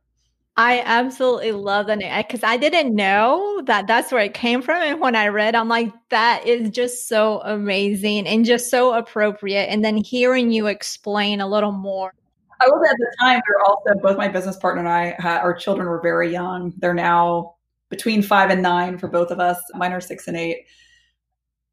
I 0.60 0.82
absolutely 0.84 1.52
love 1.52 1.86
the 1.86 1.96
name 1.96 2.12
because 2.18 2.44
I 2.44 2.58
didn't 2.58 2.96
know 2.96 3.62
that 3.66 3.86
that's 3.86 4.12
where 4.12 4.24
it 4.24 4.34
came 4.34 4.64
from. 4.64 4.82
And 4.82 5.00
when 5.00 5.16
I 5.16 5.28
read, 5.28 5.54
I'm 5.54 5.70
like, 5.70 5.94
that 6.10 6.48
is 6.48 6.72
just 6.72 7.08
so 7.08 7.42
amazing 7.42 8.26
and 8.26 8.44
just 8.44 8.72
so 8.72 8.94
appropriate. 8.94 9.66
And 9.66 9.86
then 9.86 9.98
hearing 9.98 10.52
you 10.52 10.66
explain 10.66 11.42
a 11.42 11.48
little 11.48 11.72
more. 11.72 12.12
I 12.60 12.66
was 12.68 12.90
at 12.90 12.98
the 12.98 13.16
time, 13.22 13.40
we 13.48 13.54
are 13.54 13.70
also, 13.70 14.02
both 14.02 14.18
my 14.18 14.28
business 14.28 14.58
partner 14.58 14.80
and 14.80 14.90
I, 14.90 15.16
had, 15.20 15.42
our 15.42 15.54
children 15.54 15.88
were 15.88 16.02
very 16.02 16.32
young. 16.32 16.74
They're 16.78 16.92
now 16.92 17.54
between 17.90 18.24
five 18.24 18.50
and 18.50 18.64
nine 18.64 18.98
for 18.98 19.08
both 19.08 19.30
of 19.30 19.40
us. 19.40 19.62
Mine 19.76 19.94
are 19.94 20.02
six 20.02 20.28
and 20.28 20.36
eight. 20.36 20.66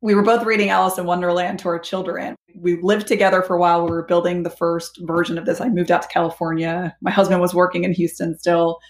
We 0.04 0.14
were 0.14 0.22
both 0.22 0.44
reading 0.44 0.68
Alice 0.68 0.98
in 0.98 1.06
Wonderland 1.06 1.60
to 1.60 1.68
our 1.68 1.78
children. 1.78 2.36
We 2.54 2.78
lived 2.82 3.06
together 3.06 3.40
for 3.40 3.56
a 3.56 3.58
while. 3.58 3.86
We 3.86 3.90
were 3.90 4.04
building 4.04 4.42
the 4.42 4.50
first 4.50 4.98
version 5.00 5.38
of 5.38 5.46
this. 5.46 5.62
I 5.62 5.70
moved 5.70 5.90
out 5.90 6.02
to 6.02 6.08
California. 6.08 6.94
My 7.00 7.10
husband 7.10 7.40
was 7.40 7.54
working 7.54 7.84
in 7.84 7.94
Houston 7.94 8.38
still. 8.38 8.80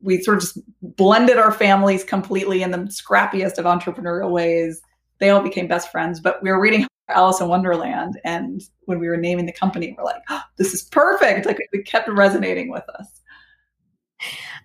We 0.00 0.22
sort 0.22 0.36
of 0.36 0.44
just 0.44 0.60
blended 0.80 1.38
our 1.38 1.50
families 1.50 2.04
completely 2.04 2.62
in 2.62 2.70
the 2.70 2.78
scrappiest 2.86 3.58
of 3.58 3.64
entrepreneurial 3.64 4.30
ways. 4.30 4.80
They 5.18 5.30
all 5.30 5.42
became 5.42 5.66
best 5.66 5.90
friends, 5.90 6.20
but 6.20 6.40
we 6.40 6.52
were 6.52 6.60
reading 6.60 6.86
Alice 7.08 7.40
in 7.40 7.48
Wonderland. 7.48 8.20
And 8.24 8.62
when 8.82 9.00
we 9.00 9.08
were 9.08 9.16
naming 9.16 9.46
the 9.46 9.52
company, 9.52 9.92
we're 9.98 10.04
like, 10.04 10.22
oh, 10.30 10.42
this 10.56 10.72
is 10.72 10.84
perfect. 10.84 11.46
Like 11.46 11.58
it 11.72 11.84
kept 11.84 12.08
resonating 12.08 12.70
with 12.70 12.84
us. 12.90 13.08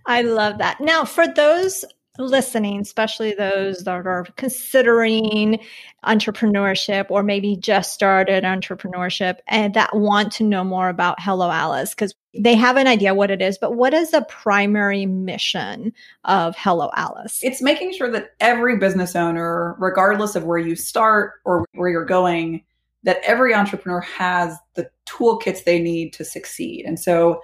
I 0.05 0.21
love 0.21 0.59
that. 0.59 0.79
Now, 0.81 1.03
for 1.03 1.27
those 1.27 1.83
listening, 2.27 2.81
especially 2.81 3.33
those 3.33 3.83
that 3.85 4.05
are 4.05 4.25
considering 4.35 5.59
entrepreneurship 6.05 7.07
or 7.09 7.23
maybe 7.23 7.55
just 7.55 7.93
started 7.93 8.43
entrepreneurship 8.43 9.37
and 9.47 9.73
that 9.73 9.95
want 9.95 10.31
to 10.33 10.43
know 10.43 10.63
more 10.63 10.89
about 10.89 11.19
Hello 11.19 11.49
Alice, 11.49 11.91
because 11.91 12.13
they 12.33 12.55
have 12.55 12.77
an 12.77 12.87
idea 12.87 13.15
what 13.15 13.31
it 13.31 13.41
is, 13.41 13.57
but 13.57 13.75
what 13.75 13.93
is 13.93 14.11
the 14.11 14.21
primary 14.29 15.05
mission 15.05 15.91
of 16.25 16.55
Hello 16.57 16.91
Alice? 16.95 17.39
It's 17.41 17.61
making 17.61 17.93
sure 17.93 18.11
that 18.11 18.31
every 18.39 18.77
business 18.77 19.15
owner, 19.15 19.75
regardless 19.79 20.35
of 20.35 20.43
where 20.43 20.59
you 20.59 20.75
start 20.75 21.33
or 21.45 21.65
where 21.73 21.89
you're 21.89 22.05
going, 22.05 22.63
that 23.03 23.21
every 23.25 23.53
entrepreneur 23.53 24.01
has 24.01 24.57
the 24.75 24.89
toolkits 25.07 25.63
they 25.63 25.79
need 25.79 26.13
to 26.13 26.25
succeed. 26.25 26.85
And 26.85 26.99
so 26.99 27.39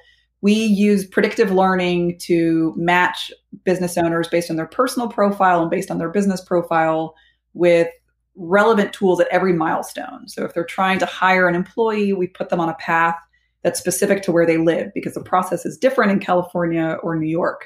we 0.45 0.53
use 0.53 1.07
predictive 1.07 1.49
learning 1.49 2.19
to 2.19 2.71
match 2.77 3.31
business 3.63 3.97
owners 3.97 4.27
based 4.27 4.51
on 4.51 4.57
their 4.57 4.67
personal 4.67 5.07
profile 5.07 5.63
and 5.63 5.71
based 5.71 5.89
on 5.89 5.97
their 5.97 6.11
business 6.11 6.39
profile 6.39 7.15
with 7.55 7.87
relevant 8.35 8.93
tools 8.93 9.19
at 9.19 9.27
every 9.29 9.53
milestone. 9.53 10.27
So 10.27 10.45
if 10.45 10.53
they're 10.53 10.63
trying 10.63 10.99
to 10.99 11.07
hire 11.07 11.47
an 11.47 11.55
employee, 11.55 12.13
we 12.13 12.27
put 12.27 12.49
them 12.49 12.59
on 12.59 12.69
a 12.69 12.75
path 12.75 13.15
that's 13.63 13.79
specific 13.79 14.21
to 14.21 14.31
where 14.31 14.45
they 14.45 14.57
live 14.57 14.91
because 14.93 15.15
the 15.15 15.23
process 15.23 15.65
is 15.65 15.79
different 15.79 16.11
in 16.11 16.19
California 16.19 16.99
or 17.01 17.15
New 17.15 17.27
York 17.27 17.65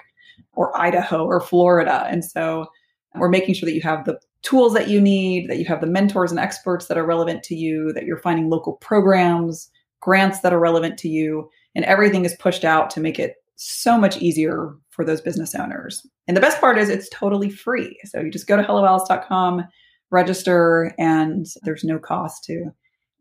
or 0.54 0.80
Idaho 0.80 1.26
or 1.26 1.42
Florida. 1.42 2.06
And 2.08 2.24
so 2.24 2.66
we're 3.14 3.28
making 3.28 3.56
sure 3.56 3.68
that 3.68 3.76
you 3.76 3.82
have 3.82 4.06
the 4.06 4.22
tools 4.42 4.74
that 4.76 4.88
you 4.88 5.02
need, 5.02 5.50
that 5.50 5.58
you 5.58 5.66
have 5.66 5.82
the 5.82 5.86
mentors 5.86 6.32
and 6.32 6.40
experts 6.40 6.86
that 6.86 6.98
are 6.98 7.06
relevant 7.06 7.44
to 7.44 7.56
you, 7.56 7.92
that 7.92 8.06
you're 8.06 8.22
finding 8.22 8.50
local 8.50 8.78
programs, 8.78 9.70
grants 10.00 10.40
that 10.40 10.54
are 10.54 10.62
relevant 10.62 10.98
to 11.00 11.10
you, 11.10 11.50
and 11.80 11.86
everything 11.86 12.26
is 12.26 12.36
pushed 12.42 12.66
out 12.66 12.90
to 12.90 13.00
make 13.00 13.18
it 13.18 13.36
so 13.56 13.98
much 13.98 14.18
easier 14.18 14.76
for 14.90 15.06
those 15.06 15.22
business 15.22 15.56
owners. 15.56 16.06
And 16.28 16.36
the 16.36 16.42
best 16.42 16.60
part 16.60 16.78
is 16.78 16.90
it's 16.90 17.08
totally 17.08 17.50
free. 17.50 17.98
So 18.04 18.20
you 18.20 18.30
just 18.30 18.48
go 18.48 18.58
to 18.58 18.64
helloalice.com, 18.64 19.64
register, 20.12 20.94
and 21.00 21.46
there's 21.62 21.86
no 21.86 21.98
cost 21.98 22.44
to 22.46 22.66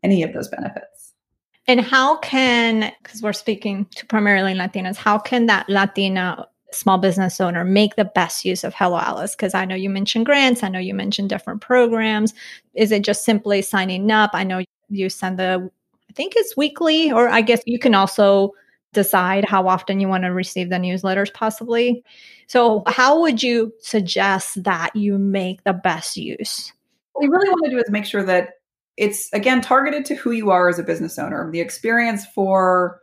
any 0.03 0.23
of 0.23 0.33
those 0.33 0.49
benefits. 0.49 1.13
And 1.67 1.79
how 1.79 2.17
can, 2.17 2.91
because 3.01 3.21
we're 3.21 3.31
speaking 3.31 3.85
to 3.95 4.05
primarily 4.07 4.53
Latinas, 4.53 4.97
how 4.97 5.17
can 5.17 5.45
that 5.45 5.69
Latina 5.69 6.45
small 6.73 6.97
business 6.97 7.39
owner 7.39 7.63
make 7.63 7.95
the 7.95 8.03
best 8.03 8.43
use 8.43 8.65
of 8.65 8.73
Hello 8.73 8.97
Alice? 8.97 9.37
Because 9.37 9.53
I 9.53 9.63
know 9.63 9.75
you 9.75 9.89
mentioned 9.89 10.25
grants, 10.25 10.63
I 10.63 10.67
know 10.67 10.79
you 10.79 10.93
mentioned 10.93 11.29
different 11.29 11.61
programs. 11.61 12.33
Is 12.73 12.91
it 12.91 13.05
just 13.05 13.23
simply 13.23 13.61
signing 13.61 14.11
up? 14.11 14.31
I 14.33 14.43
know 14.43 14.65
you 14.89 15.09
send 15.09 15.39
the 15.39 15.71
I 16.09 16.13
think 16.13 16.33
it's 16.35 16.57
weekly, 16.57 17.11
or 17.11 17.29
I 17.29 17.41
guess 17.41 17.61
you 17.65 17.79
can 17.79 17.93
also 17.93 18.53
decide 18.93 19.45
how 19.45 19.67
often 19.67 19.99
you 19.99 20.07
want 20.07 20.23
to 20.23 20.29
receive 20.29 20.69
the 20.69 20.77
newsletters, 20.77 21.33
possibly. 21.33 22.03
So, 22.47 22.83
how 22.87 23.21
would 23.21 23.43
you 23.43 23.71
suggest 23.81 24.63
that 24.63 24.95
you 24.95 25.17
make 25.17 25.63
the 25.63 25.73
best 25.73 26.17
use? 26.17 26.73
What 27.13 27.23
we 27.23 27.29
really 27.29 27.49
want 27.49 27.65
to 27.65 27.71
do 27.71 27.77
is 27.77 27.89
make 27.89 28.05
sure 28.05 28.23
that 28.23 28.53
it's, 28.97 29.31
again, 29.33 29.61
targeted 29.61 30.05
to 30.05 30.15
who 30.15 30.31
you 30.31 30.49
are 30.49 30.67
as 30.67 30.79
a 30.79 30.83
business 30.83 31.19
owner. 31.19 31.49
The 31.51 31.61
experience 31.61 32.25
for 32.33 32.99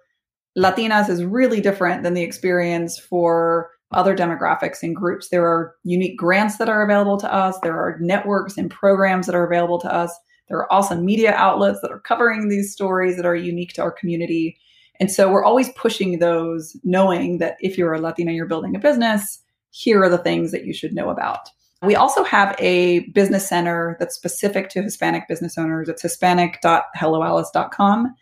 Latinas 0.58 1.08
is 1.08 1.24
really 1.24 1.60
different 1.60 2.02
than 2.02 2.14
the 2.14 2.22
experience 2.22 2.98
for 2.98 3.70
other 3.92 4.16
demographics 4.16 4.82
and 4.82 4.96
groups. 4.96 5.28
There 5.28 5.46
are 5.46 5.74
unique 5.84 6.18
grants 6.18 6.58
that 6.58 6.68
are 6.68 6.82
available 6.82 7.18
to 7.18 7.32
us, 7.32 7.58
there 7.62 7.78
are 7.78 7.98
networks 8.00 8.58
and 8.58 8.70
programs 8.70 9.26
that 9.26 9.34
are 9.34 9.46
available 9.46 9.78
to 9.80 9.92
us. 9.92 10.12
There 10.48 10.58
are 10.58 10.72
awesome 10.72 11.04
media 11.04 11.34
outlets 11.34 11.80
that 11.82 11.90
are 11.90 12.00
covering 12.00 12.48
these 12.48 12.72
stories 12.72 13.16
that 13.16 13.26
are 13.26 13.34
unique 13.34 13.72
to 13.74 13.82
our 13.82 13.90
community. 13.90 14.58
And 15.00 15.10
so 15.10 15.30
we're 15.30 15.44
always 15.44 15.70
pushing 15.70 16.18
those, 16.18 16.76
knowing 16.84 17.38
that 17.38 17.56
if 17.60 17.76
you're 17.76 17.94
a 17.94 18.00
Latina, 18.00 18.32
you're 18.32 18.46
building 18.46 18.76
a 18.76 18.80
business, 18.80 19.40
here 19.70 20.02
are 20.02 20.08
the 20.08 20.18
things 20.18 20.52
that 20.52 20.64
you 20.64 20.72
should 20.72 20.94
know 20.94 21.10
about. 21.10 21.50
We 21.82 21.94
also 21.94 22.24
have 22.24 22.56
a 22.58 23.00
business 23.10 23.46
center 23.46 23.96
that's 24.00 24.14
specific 24.14 24.70
to 24.70 24.82
Hispanic 24.82 25.28
business 25.28 25.58
owners. 25.58 25.88
It's 25.88 26.02
hispanic.helloalice.com. 26.02 28.14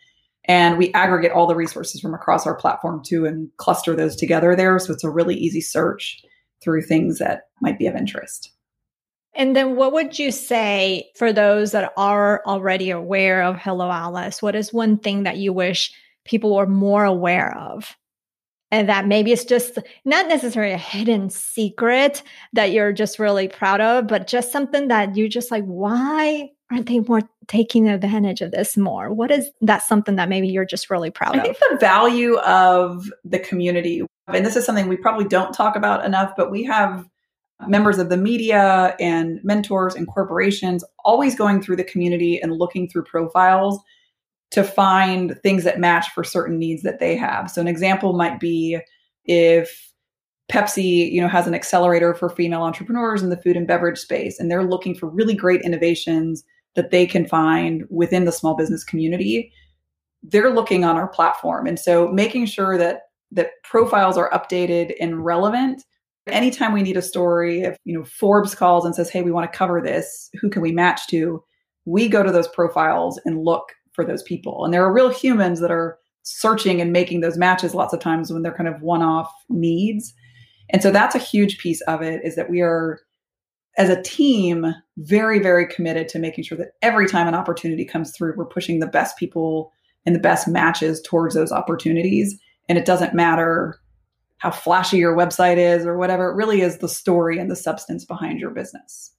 And 0.47 0.77
we 0.77 0.93
aggregate 0.93 1.31
all 1.31 1.47
the 1.47 1.55
resources 1.55 2.01
from 2.01 2.13
across 2.13 2.45
our 2.45 2.55
platform 2.55 3.01
too 3.03 3.25
and 3.25 3.49
cluster 3.57 3.95
those 3.95 4.15
together 4.15 4.55
there. 4.55 4.77
So 4.79 4.93
it's 4.93 5.03
a 5.03 5.09
really 5.09 5.35
easy 5.35 5.61
search 5.61 6.21
through 6.61 6.83
things 6.83 7.17
that 7.19 7.49
might 7.61 7.79
be 7.79 7.87
of 7.87 7.95
interest. 7.95 8.51
And 9.35 9.55
then 9.55 9.75
what 9.75 9.93
would 9.93 10.17
you 10.17 10.31
say 10.31 11.11
for 11.15 11.33
those 11.33 11.71
that 11.73 11.91
are 11.97 12.41
already 12.45 12.89
aware 12.89 13.43
of 13.43 13.57
Hello 13.57 13.91
Alice? 13.91 14.41
What 14.41 14.55
is 14.55 14.73
one 14.73 14.97
thing 14.97 15.23
that 15.23 15.37
you 15.37 15.51
wish 15.51 15.91
people 16.23 16.55
were 16.55 16.67
more 16.67 17.03
aware 17.03 17.55
of? 17.57 17.95
And 18.71 18.89
that 18.89 19.07
maybe 19.07 19.31
it's 19.31 19.45
just 19.45 19.77
not 20.05 20.27
necessarily 20.27 20.73
a 20.73 20.77
hidden 20.77 21.29
secret 21.29 22.23
that 22.53 22.71
you're 22.71 22.93
just 22.93 23.19
really 23.19 23.47
proud 23.47 23.79
of, 23.79 24.07
but 24.07 24.27
just 24.27 24.51
something 24.51 24.87
that 24.87 25.15
you 25.15 25.29
just 25.29 25.51
like, 25.51 25.63
why 25.65 26.49
aren't 26.71 26.87
they 26.87 26.99
more 26.99 27.21
taking 27.47 27.87
advantage 27.87 28.41
of 28.41 28.51
this 28.51 28.75
more? 28.75 29.13
What 29.13 29.31
is 29.31 29.49
that 29.61 29.83
something 29.83 30.15
that 30.15 30.29
maybe 30.29 30.47
you're 30.47 30.65
just 30.65 30.89
really 30.89 31.11
proud 31.11 31.35
I 31.35 31.37
of? 31.37 31.41
I 31.41 31.43
think 31.43 31.57
the 31.59 31.77
value 31.77 32.37
of 32.39 33.05
the 33.23 33.39
community, 33.39 34.01
and 34.27 34.45
this 34.45 34.55
is 34.55 34.65
something 34.65 34.87
we 34.87 34.97
probably 34.97 35.27
don't 35.27 35.53
talk 35.53 35.75
about 35.75 36.03
enough, 36.03 36.33
but 36.35 36.49
we 36.49 36.63
have 36.63 37.07
Uh-huh. 37.61 37.69
members 37.69 37.99
of 37.99 38.09
the 38.09 38.17
media 38.17 38.97
and 38.99 39.39
mentors 39.43 39.95
and 39.95 40.07
corporations 40.07 40.83
always 41.05 41.35
going 41.35 41.61
through 41.61 41.77
the 41.77 41.85
community 41.85 42.37
and 42.37 42.51
looking 42.57 42.89
through 42.89 43.03
profiles 43.03 43.79
to 44.51 44.61
find 44.61 45.39
things 45.41 45.63
that 45.63 45.79
match 45.79 46.09
for 46.13 46.21
certain 46.21 46.59
needs 46.59 46.83
that 46.83 46.99
they 46.99 47.15
have. 47.15 47.49
So 47.49 47.61
an 47.61 47.67
example 47.69 48.11
might 48.11 48.41
be 48.41 48.77
if 49.23 49.93
Pepsi, 50.51 51.09
you 51.09 51.21
know, 51.21 51.29
has 51.29 51.47
an 51.47 51.55
accelerator 51.55 52.13
for 52.13 52.29
female 52.29 52.61
entrepreneurs 52.61 53.23
in 53.23 53.29
the 53.29 53.37
food 53.37 53.55
and 53.55 53.65
beverage 53.65 53.99
space 53.99 54.37
and 54.37 54.51
they're 54.51 54.63
looking 54.63 54.93
for 54.93 55.07
really 55.07 55.33
great 55.33 55.61
innovations 55.61 56.43
that 56.75 56.91
they 56.91 57.05
can 57.05 57.25
find 57.25 57.85
within 57.89 58.25
the 58.25 58.33
small 58.33 58.55
business 58.55 58.83
community. 58.83 59.49
They're 60.23 60.53
looking 60.53 60.83
on 60.83 60.97
our 60.97 61.07
platform. 61.07 61.67
And 61.67 61.79
so 61.79 62.09
making 62.09 62.47
sure 62.47 62.77
that 62.77 63.03
that 63.31 63.51
profiles 63.63 64.17
are 64.17 64.29
updated 64.31 64.93
and 64.99 65.23
relevant 65.23 65.83
Anytime 66.27 66.73
we 66.73 66.81
need 66.81 66.97
a 66.97 67.01
story, 67.01 67.61
if 67.61 67.77
you 67.85 67.97
know 67.97 68.03
Forbes 68.03 68.55
calls 68.55 68.85
and 68.85 68.95
says, 68.95 69.09
"Hey, 69.09 69.21
we 69.21 69.31
want 69.31 69.51
to 69.51 69.57
cover 69.57 69.81
this. 69.81 70.29
Who 70.41 70.49
can 70.49 70.61
we 70.61 70.71
match 70.71 71.07
to?" 71.07 71.43
We 71.85 72.07
go 72.09 72.23
to 72.23 72.31
those 72.31 72.47
profiles 72.47 73.19
and 73.25 73.43
look 73.43 73.73
for 73.93 74.03
those 74.03 74.23
people. 74.23 74.65
And 74.65 74.73
there 74.73 74.83
are 74.83 74.91
real 74.93 75.09
humans 75.09 75.59
that 75.61 75.71
are 75.71 75.99
searching 76.23 76.81
and 76.81 76.91
making 76.91 77.21
those 77.21 77.37
matches 77.37 77.75
lots 77.75 77.93
of 77.93 77.99
times 77.99 78.33
when 78.33 78.41
they're 78.41 78.55
kind 78.55 78.67
of 78.67 78.81
one-off 78.81 79.31
needs. 79.49 80.13
And 80.71 80.81
so 80.81 80.91
that's 80.91 81.13
a 81.13 81.19
huge 81.19 81.59
piece 81.59 81.81
of 81.81 82.01
it 82.01 82.21
is 82.23 82.35
that 82.35 82.49
we 82.49 82.61
are 82.61 82.99
as 83.77 83.89
a 83.89 84.01
team 84.01 84.73
very 84.97 85.39
very 85.39 85.67
committed 85.67 86.07
to 86.07 86.19
making 86.19 86.43
sure 86.43 86.57
that 86.57 86.71
every 86.81 87.07
time 87.07 87.27
an 87.27 87.35
opportunity 87.35 87.85
comes 87.85 88.11
through 88.11 88.33
we're 88.37 88.45
pushing 88.45 88.79
the 88.79 88.87
best 88.87 89.17
people 89.17 89.71
and 90.05 90.15
the 90.15 90.19
best 90.19 90.47
matches 90.47 91.01
towards 91.01 91.35
those 91.35 91.51
opportunities 91.51 92.39
and 92.69 92.77
it 92.77 92.85
doesn't 92.85 93.13
matter 93.13 93.79
how 94.45 94.51
flashy 94.51 94.97
your 94.97 95.15
website 95.15 95.57
is 95.57 95.87
or 95.87 95.97
whatever. 95.97 96.29
It 96.29 96.35
really 96.35 96.61
is 96.61 96.77
the 96.77 96.87
story 96.87 97.39
and 97.39 97.49
the 97.49 97.55
substance 97.55 98.05
behind 98.05 98.39
your 98.39 98.51
business. 98.51 99.11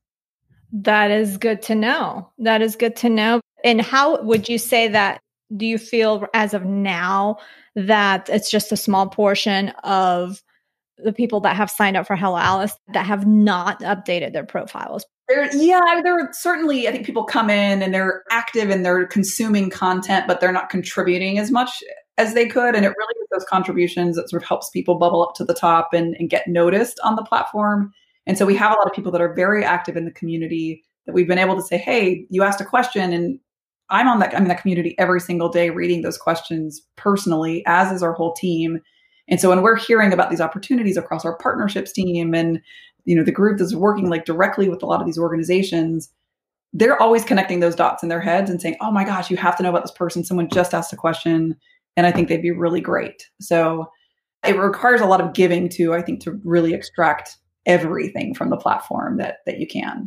That 0.72 1.10
is 1.10 1.36
good 1.36 1.62
to 1.62 1.74
know. 1.74 2.30
That 2.38 2.62
is 2.62 2.76
good 2.76 2.94
to 2.96 3.08
know. 3.08 3.40
And 3.64 3.80
how 3.80 4.22
would 4.22 4.48
you 4.48 4.56
say 4.56 4.86
that? 4.86 5.18
Do 5.56 5.66
you 5.66 5.78
feel 5.78 6.26
as 6.32 6.54
of 6.54 6.64
now 6.64 7.38
that 7.74 8.28
it's 8.28 8.48
just 8.50 8.70
a 8.70 8.76
small 8.76 9.08
portion 9.08 9.70
of 9.82 10.40
the 10.98 11.12
people 11.12 11.40
that 11.40 11.56
have 11.56 11.72
signed 11.72 11.96
up 11.96 12.06
for 12.06 12.14
Hello 12.14 12.36
Alice 12.36 12.76
that 12.92 13.06
have 13.06 13.26
not 13.26 13.80
updated 13.80 14.32
their 14.32 14.46
profiles? 14.46 15.04
There, 15.28 15.52
yeah, 15.56 16.00
there 16.04 16.20
are 16.20 16.30
certainly, 16.32 16.86
I 16.86 16.92
think 16.92 17.04
people 17.04 17.24
come 17.24 17.50
in 17.50 17.82
and 17.82 17.92
they're 17.92 18.22
active 18.30 18.70
and 18.70 18.86
they're 18.86 19.06
consuming 19.06 19.70
content, 19.70 20.28
but 20.28 20.40
they're 20.40 20.52
not 20.52 20.70
contributing 20.70 21.40
as 21.40 21.50
much 21.50 21.82
as 22.16 22.34
they 22.34 22.46
could. 22.46 22.76
And 22.76 22.84
it 22.84 22.94
really 22.96 23.14
those 23.36 23.46
contributions 23.48 24.16
that 24.16 24.30
sort 24.30 24.42
of 24.42 24.48
helps 24.48 24.70
people 24.70 24.98
bubble 24.98 25.22
up 25.22 25.34
to 25.34 25.44
the 25.44 25.54
top 25.54 25.90
and, 25.92 26.16
and 26.18 26.30
get 26.30 26.48
noticed 26.48 26.98
on 27.04 27.16
the 27.16 27.24
platform. 27.24 27.92
And 28.26 28.36
so 28.36 28.46
we 28.46 28.56
have 28.56 28.72
a 28.72 28.74
lot 28.74 28.86
of 28.86 28.92
people 28.92 29.12
that 29.12 29.20
are 29.20 29.34
very 29.34 29.64
active 29.64 29.96
in 29.96 30.04
the 30.04 30.10
community 30.10 30.82
that 31.06 31.12
we've 31.12 31.28
been 31.28 31.38
able 31.38 31.56
to 31.56 31.62
say, 31.62 31.78
hey, 31.78 32.26
you 32.30 32.42
asked 32.42 32.60
a 32.60 32.64
question 32.64 33.12
and 33.12 33.38
I'm 33.88 34.08
on 34.08 34.18
that 34.18 34.34
I'm 34.34 34.42
in 34.42 34.48
that 34.48 34.60
community 34.60 34.96
every 34.98 35.20
single 35.20 35.48
day 35.48 35.70
reading 35.70 36.02
those 36.02 36.18
questions 36.18 36.82
personally, 36.96 37.62
as 37.66 37.92
is 37.92 38.02
our 38.02 38.12
whole 38.12 38.32
team. 38.32 38.80
And 39.28 39.40
so 39.40 39.48
when 39.48 39.62
we're 39.62 39.76
hearing 39.76 40.12
about 40.12 40.30
these 40.30 40.40
opportunities 40.40 40.96
across 40.96 41.24
our 41.24 41.36
partnerships 41.38 41.92
team 41.92 42.34
and 42.34 42.60
you 43.04 43.14
know 43.14 43.22
the 43.22 43.32
group 43.32 43.58
that's 43.58 43.74
working 43.74 44.10
like 44.10 44.24
directly 44.24 44.68
with 44.68 44.82
a 44.82 44.86
lot 44.86 45.00
of 45.00 45.06
these 45.06 45.18
organizations, 45.18 46.10
they're 46.72 47.00
always 47.00 47.24
connecting 47.24 47.60
those 47.60 47.76
dots 47.76 48.02
in 48.02 48.08
their 48.08 48.20
heads 48.20 48.50
and 48.50 48.60
saying, 48.60 48.76
"Oh 48.80 48.90
my 48.90 49.04
gosh, 49.04 49.30
you 49.30 49.36
have 49.36 49.56
to 49.56 49.62
know 49.62 49.70
about 49.70 49.82
this 49.82 49.92
person. 49.92 50.24
Someone 50.24 50.48
just 50.48 50.74
asked 50.74 50.92
a 50.92 50.96
question 50.96 51.56
and 51.96 52.06
I 52.06 52.12
think 52.12 52.28
they'd 52.28 52.42
be 52.42 52.50
really 52.50 52.80
great." 52.80 53.28
So 53.40 53.90
it 54.46 54.56
requires 54.56 55.00
a 55.00 55.06
lot 55.06 55.20
of 55.20 55.34
giving 55.34 55.68
to 55.70 55.94
I 55.94 56.02
think 56.02 56.20
to 56.24 56.40
really 56.44 56.74
extract 56.74 57.36
everything 57.66 58.34
from 58.34 58.50
the 58.50 58.56
platform 58.56 59.18
that 59.18 59.38
that 59.46 59.58
you 59.58 59.66
can. 59.66 60.06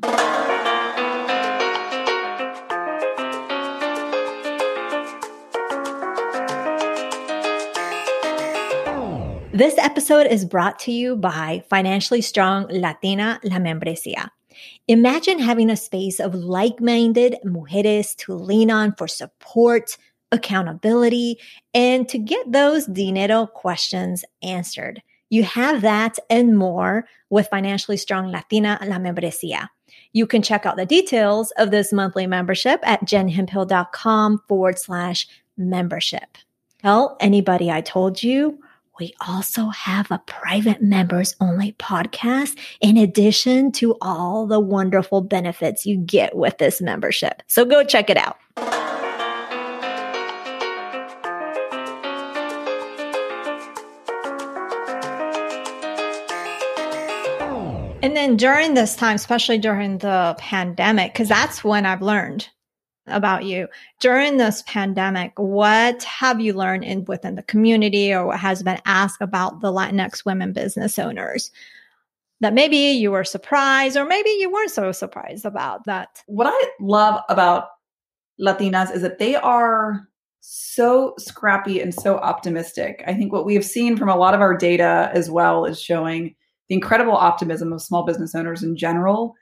This 9.51 9.77
episode 9.77 10.27
is 10.27 10.45
brought 10.45 10.79
to 10.79 10.91
you 10.93 11.17
by 11.17 11.65
Financially 11.69 12.21
Strong 12.21 12.67
Latina 12.69 13.41
La 13.43 13.57
Membresía. 13.57 14.29
Imagine 14.87 15.37
having 15.39 15.69
a 15.69 15.75
space 15.75 16.21
of 16.21 16.33
like 16.33 16.79
minded 16.79 17.35
mujeres 17.43 18.15
to 18.19 18.33
lean 18.33 18.71
on 18.71 18.93
for 18.95 19.05
support, 19.05 19.97
accountability, 20.31 21.37
and 21.73 22.07
to 22.09 22.17
get 22.17 22.51
those 22.51 22.85
dinero 22.85 23.47
questions 23.47 24.23
answered. 24.41 25.01
You 25.29 25.43
have 25.43 25.81
that 25.81 26.17
and 26.29 26.57
more 26.57 27.05
with 27.29 27.47
Financially 27.49 27.97
Strong 27.97 28.31
Latina 28.31 28.79
La 28.81 28.97
Membresía. 28.97 29.69
You 30.11 30.25
can 30.25 30.41
check 30.41 30.65
out 30.65 30.75
the 30.75 30.85
details 30.85 31.51
of 31.57 31.71
this 31.71 31.93
monthly 31.93 32.25
membership 32.25 32.79
at 32.83 33.01
jenhemphill.com 33.05 34.41
forward 34.47 34.79
slash 34.79 35.27
membership. 35.55 36.37
Tell 36.81 37.17
anybody 37.19 37.69
I 37.69 37.81
told 37.81 38.23
you. 38.23 38.59
We 38.99 39.13
also 39.25 39.67
have 39.69 40.11
a 40.11 40.21
private 40.25 40.81
members 40.81 41.35
only 41.39 41.71
podcast 41.73 42.57
in 42.81 42.97
addition 42.97 43.71
to 43.73 43.95
all 44.01 44.45
the 44.45 44.59
wonderful 44.59 45.21
benefits 45.21 45.85
you 45.85 45.97
get 45.97 46.35
with 46.35 46.57
this 46.57 46.81
membership. 46.81 47.41
So 47.47 47.63
go 47.63 47.83
check 47.83 48.09
it 48.09 48.17
out. 48.17 48.37
And 58.01 58.15
then 58.15 58.37
during 58.37 58.75
this 58.75 58.95
time, 58.95 59.15
especially 59.15 59.57
during 59.57 59.97
the 59.97 60.33
pandemic, 60.39 61.13
because 61.13 61.27
that's 61.27 61.65
when 61.65 61.85
I've 61.85 62.01
learned 62.01 62.47
about 63.07 63.43
you 63.43 63.67
during 63.99 64.37
this 64.37 64.63
pandemic. 64.67 65.33
What 65.35 66.03
have 66.03 66.39
you 66.39 66.53
learned 66.53 66.85
in 66.85 67.03
within 67.05 67.35
the 67.35 67.43
community, 67.43 68.13
or 68.13 68.27
what 68.27 68.39
has 68.39 68.63
been 68.63 68.79
asked 68.85 69.21
about 69.21 69.59
the 69.59 69.71
Latinx 69.71 70.25
women 70.25 70.53
business 70.53 70.97
owners 70.97 71.51
that 72.39 72.53
maybe 72.53 72.77
you 72.77 73.11
were 73.11 73.25
surprised, 73.25 73.97
or 73.97 74.05
maybe 74.05 74.29
you 74.29 74.49
weren't 74.49 74.71
so 74.71 74.93
surprised 74.93 75.43
about 75.43 75.83
that? 75.85 76.23
What 76.27 76.47
I 76.47 76.71
love 76.79 77.21
about 77.27 77.67
Latinas 78.39 78.95
is 78.95 79.01
that 79.01 79.19
they 79.19 79.35
are 79.35 80.07
so 80.39 81.15
scrappy 81.17 81.81
and 81.81 81.93
so 81.93 82.17
optimistic. 82.17 83.03
I 83.05 83.13
think 83.13 83.33
what 83.33 83.45
we 83.45 83.55
have 83.55 83.65
seen 83.65 83.97
from 83.97 84.07
a 84.07 84.15
lot 84.15 84.33
of 84.33 84.39
our 84.39 84.55
data 84.55 85.11
as 85.13 85.29
well 85.29 85.65
is 85.65 85.81
showing 85.81 86.35
the 86.69 86.75
incredible 86.75 87.15
optimism 87.15 87.73
of 87.73 87.81
small 87.81 88.05
business 88.05 88.33
owners 88.35 88.63
in 88.63 88.77
general. 88.77 89.33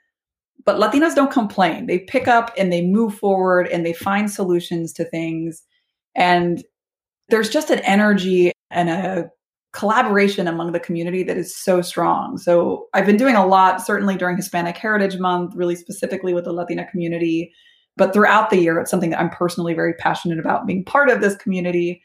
But 0.64 0.80
Latinas 0.80 1.14
don't 1.14 1.30
complain. 1.30 1.86
They 1.86 2.00
pick 2.00 2.26
up 2.26 2.52
and 2.58 2.72
they 2.72 2.82
move 2.82 3.14
forward 3.14 3.68
and 3.68 3.86
they 3.86 3.92
find 3.92 4.30
solutions 4.30 4.92
to 4.94 5.04
things. 5.04 5.62
And 6.16 6.64
there's 7.28 7.50
just 7.50 7.70
an 7.70 7.78
energy 7.80 8.52
and 8.70 8.88
a 8.90 9.30
collaboration 9.72 10.48
among 10.48 10.72
the 10.72 10.80
community 10.80 11.22
that 11.22 11.36
is 11.36 11.54
so 11.54 11.82
strong. 11.82 12.38
So 12.38 12.86
I've 12.94 13.06
been 13.06 13.16
doing 13.16 13.36
a 13.36 13.46
lot, 13.46 13.84
certainly 13.84 14.16
during 14.16 14.36
Hispanic 14.36 14.76
Heritage 14.76 15.18
Month, 15.18 15.54
really 15.54 15.76
specifically 15.76 16.34
with 16.34 16.44
the 16.44 16.52
Latina 16.52 16.90
community. 16.90 17.52
But 17.96 18.12
throughout 18.12 18.50
the 18.50 18.58
year, 18.58 18.80
it's 18.80 18.90
something 18.90 19.10
that 19.10 19.20
I'm 19.20 19.30
personally 19.30 19.74
very 19.74 19.92
passionate 19.94 20.38
about 20.38 20.66
being 20.66 20.84
part 20.84 21.10
of 21.10 21.20
this 21.20 21.36
community 21.36 22.02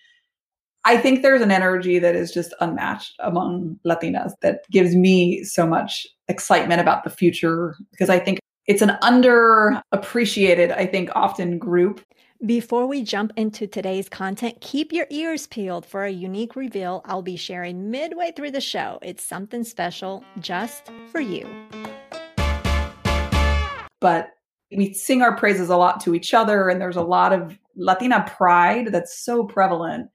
I 0.86 0.98
think 0.98 1.22
there's 1.22 1.42
an 1.42 1.52
energy 1.52 1.98
that 2.00 2.14
is 2.14 2.30
just 2.30 2.54
unmatched 2.60 3.16
among 3.20 3.80
Latinas 3.86 4.34
that 4.42 4.70
gives 4.70 4.96
me 4.96 5.42
so 5.46 5.66
much 5.66 6.06
excitement 6.28 6.82
about 6.82 7.06
the 7.06 7.10
future 7.10 7.78
because 7.92 8.10
I 8.10 8.20
think 8.20 8.40
it's 8.68 8.82
an 8.82 8.98
underappreciated, 9.02 10.76
I 10.76 10.86
think, 10.86 11.10
often 11.16 11.58
group. 11.58 12.02
Before 12.46 12.86
we 12.86 13.02
jump 13.02 13.32
into 13.38 13.66
today's 13.66 14.10
content, 14.10 14.60
keep 14.60 14.92
your 14.92 15.08
ears 15.10 15.48
peeled 15.48 15.86
for 15.86 16.04
a 16.04 16.12
unique 16.12 16.58
reveal 16.58 17.02
I'll 17.06 17.22
be 17.22 17.38
sharing 17.38 17.90
midway 17.90 18.34
through 18.36 18.52
the 18.52 18.60
show. 18.60 19.00
It's 19.02 19.24
something 19.24 19.64
special 19.64 20.26
just 20.42 20.92
for 21.10 21.22
you. 21.22 21.48
But 24.02 24.32
we 24.70 24.94
sing 24.94 25.22
our 25.22 25.38
praises 25.38 25.70
a 25.70 25.78
lot 25.78 26.02
to 26.02 26.14
each 26.14 26.34
other, 26.34 26.68
and 26.68 26.82
there's 26.82 26.98
a 26.98 27.02
lot 27.02 27.32
of 27.32 27.58
Latina 27.78 28.30
pride 28.36 28.88
that's 28.92 29.24
so 29.24 29.46
prevalent 29.46 30.10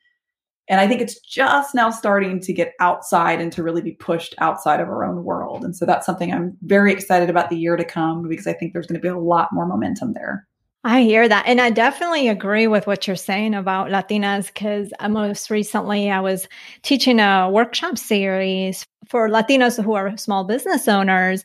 and 0.69 0.81
I 0.81 0.89
think 0.89 1.01
it's 1.01 1.19
just 1.21 1.75
now 1.75 1.91
starting 1.91 2.41
to 2.41 2.53
get 2.53 2.75
outside 2.81 3.41
and 3.41 3.53
to 3.53 3.63
really 3.63 3.83
be 3.83 3.93
pushed 3.93 4.35
outside 4.39 4.81
of 4.81 4.89
our 4.89 5.05
own 5.05 5.25
world. 5.25 5.65
And 5.65 5.77
so 5.77 5.87
that's 5.87 6.07
something 6.07 6.33
I'm 6.33 6.57
very 6.63 6.93
excited 6.93 7.31
about 7.31 7.51
the 7.51 7.57
year 7.57 7.77
to 7.77 7.85
come 7.85 8.29
because 8.29 8.47
I 8.47 8.53
think 8.55 8.73
there's 8.73 8.87
going 8.87 9.01
to 9.01 9.03
be 9.03 9.09
a 9.09 9.19
lot 9.19 9.53
more 9.53 9.67
momentum 9.67 10.15
there. 10.15 10.48
I 10.85 11.03
hear 11.03 11.29
that. 11.29 11.45
And 11.47 11.61
I 11.61 11.71
definitely 11.71 12.29
agree 12.29 12.69
with 12.69 12.87
what 12.87 13.07
you're 13.07 13.17
saying 13.17 13.55
about 13.55 13.89
Latinas 13.89 14.47
because 14.47 14.93
uh, 15.01 15.09
most 15.09 15.51
recently 15.51 16.09
I 16.09 16.21
was 16.21 16.49
teaching 16.83 17.19
a 17.19 17.51
workshop 17.51 17.99
series 17.99 18.87
for 19.09 19.29
Latinos 19.29 19.83
who 19.83 19.95
are 19.95 20.17
small 20.17 20.45
business 20.45 20.87
owners. 20.87 21.45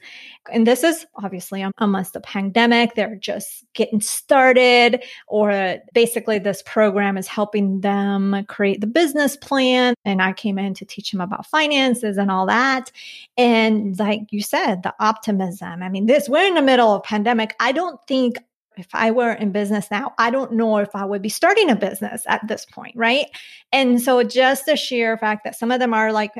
And 0.51 0.67
this 0.67 0.83
is 0.83 1.07
obviously 1.15 1.65
amongst 1.79 2.13
the 2.13 2.19
pandemic. 2.19 2.93
They're 2.93 3.15
just 3.15 3.65
getting 3.73 4.01
started, 4.01 5.03
or 5.27 5.77
basically, 5.93 6.37
this 6.37 6.61
program 6.65 7.17
is 7.17 7.27
helping 7.27 7.81
them 7.81 8.45
create 8.49 8.81
the 8.81 8.87
business 8.87 9.35
plan. 9.37 9.95
And 10.05 10.21
I 10.21 10.33
came 10.33 10.59
in 10.59 10.73
to 10.75 10.85
teach 10.85 11.11
them 11.11 11.21
about 11.21 11.47
finances 11.47 12.17
and 12.17 12.29
all 12.29 12.45
that. 12.47 12.91
And 13.37 13.97
like 13.97 14.21
you 14.31 14.41
said, 14.41 14.83
the 14.83 14.93
optimism. 14.99 15.81
I 15.81 15.89
mean, 15.89 16.05
this, 16.05 16.29
we're 16.29 16.45
in 16.45 16.55
the 16.55 16.61
middle 16.61 16.93
of 16.93 17.03
pandemic. 17.03 17.55
I 17.59 17.71
don't 17.71 17.99
think 18.05 18.37
if 18.77 18.87
I 18.93 19.11
were 19.11 19.33
in 19.33 19.51
business 19.51 19.89
now, 19.91 20.13
I 20.17 20.29
don't 20.29 20.53
know 20.53 20.77
if 20.77 20.95
I 20.95 21.05
would 21.05 21.21
be 21.21 21.29
starting 21.29 21.69
a 21.69 21.75
business 21.75 22.23
at 22.27 22.47
this 22.47 22.65
point, 22.65 22.95
right? 22.95 23.27
And 23.71 24.01
so 24.01 24.23
just 24.23 24.65
the 24.65 24.75
sheer 24.75 25.17
fact 25.17 25.43
that 25.43 25.55
some 25.55 25.71
of 25.71 25.79
them 25.79 25.93
are 25.93 26.11
like 26.11 26.33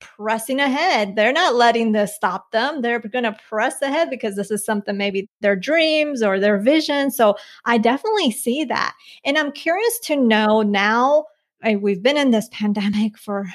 pressing 0.00 0.60
ahead, 0.60 1.14
they're 1.16 1.32
not 1.32 1.54
letting 1.54 1.92
this 1.92 2.14
stop 2.14 2.50
them. 2.50 2.82
They're 2.82 2.98
going 2.98 3.24
to 3.24 3.36
press 3.48 3.80
ahead 3.80 4.10
because 4.10 4.36
this 4.36 4.50
is 4.50 4.64
something 4.64 4.96
maybe 4.96 5.28
their 5.40 5.56
dreams 5.56 6.22
or 6.22 6.40
their 6.40 6.58
vision. 6.58 7.10
So 7.10 7.36
I 7.64 7.78
definitely 7.78 8.32
see 8.32 8.64
that. 8.64 8.94
And 9.24 9.38
I'm 9.38 9.52
curious 9.52 9.98
to 10.04 10.16
know 10.16 10.62
now, 10.62 11.26
I, 11.62 11.76
we've 11.76 12.02
been 12.02 12.16
in 12.16 12.32
this 12.32 12.48
pandemic 12.50 13.16
for 13.16 13.46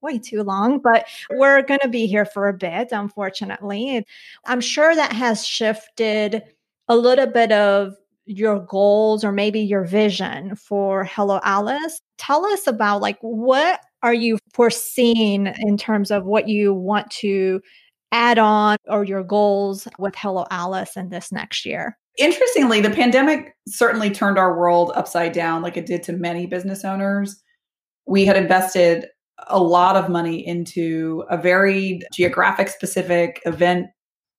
way 0.00 0.18
too 0.18 0.42
long, 0.42 0.80
but 0.80 1.06
we're 1.30 1.62
going 1.62 1.80
to 1.82 1.88
be 1.88 2.06
here 2.06 2.24
for 2.24 2.48
a 2.48 2.54
bit, 2.54 2.88
unfortunately. 2.90 4.04
I'm 4.46 4.60
sure 4.60 4.94
that 4.94 5.12
has 5.12 5.46
shifted 5.46 6.42
a 6.88 6.96
little 6.96 7.26
bit 7.26 7.52
of 7.52 7.94
your 8.24 8.60
goals 8.60 9.24
or 9.24 9.32
maybe 9.32 9.60
your 9.60 9.84
vision 9.84 10.54
for 10.56 11.04
Hello 11.04 11.40
Alice. 11.42 12.00
Tell 12.18 12.44
us 12.46 12.66
about 12.66 13.00
like 13.00 13.18
what 13.20 13.80
are 14.02 14.14
you 14.14 14.38
foreseeing 14.52 15.46
in 15.46 15.76
terms 15.76 16.10
of 16.10 16.24
what 16.24 16.48
you 16.48 16.74
want 16.74 17.10
to 17.10 17.60
add 18.12 18.38
on 18.38 18.76
or 18.88 19.04
your 19.04 19.24
goals 19.24 19.88
with 19.98 20.14
Hello 20.16 20.46
Alice 20.50 20.96
in 20.96 21.08
this 21.08 21.32
next 21.32 21.64
year? 21.64 21.96
Interestingly, 22.18 22.80
the 22.80 22.90
pandemic 22.90 23.54
certainly 23.66 24.10
turned 24.10 24.38
our 24.38 24.58
world 24.58 24.92
upside 24.94 25.32
down 25.32 25.62
like 25.62 25.76
it 25.76 25.86
did 25.86 26.02
to 26.04 26.12
many 26.12 26.46
business 26.46 26.84
owners. 26.84 27.42
We 28.06 28.26
had 28.26 28.36
invested 28.36 29.06
a 29.48 29.58
lot 29.60 29.96
of 29.96 30.10
money 30.10 30.46
into 30.46 31.24
a 31.30 31.36
very 31.36 32.00
geographic 32.12 32.68
specific 32.68 33.40
event 33.46 33.86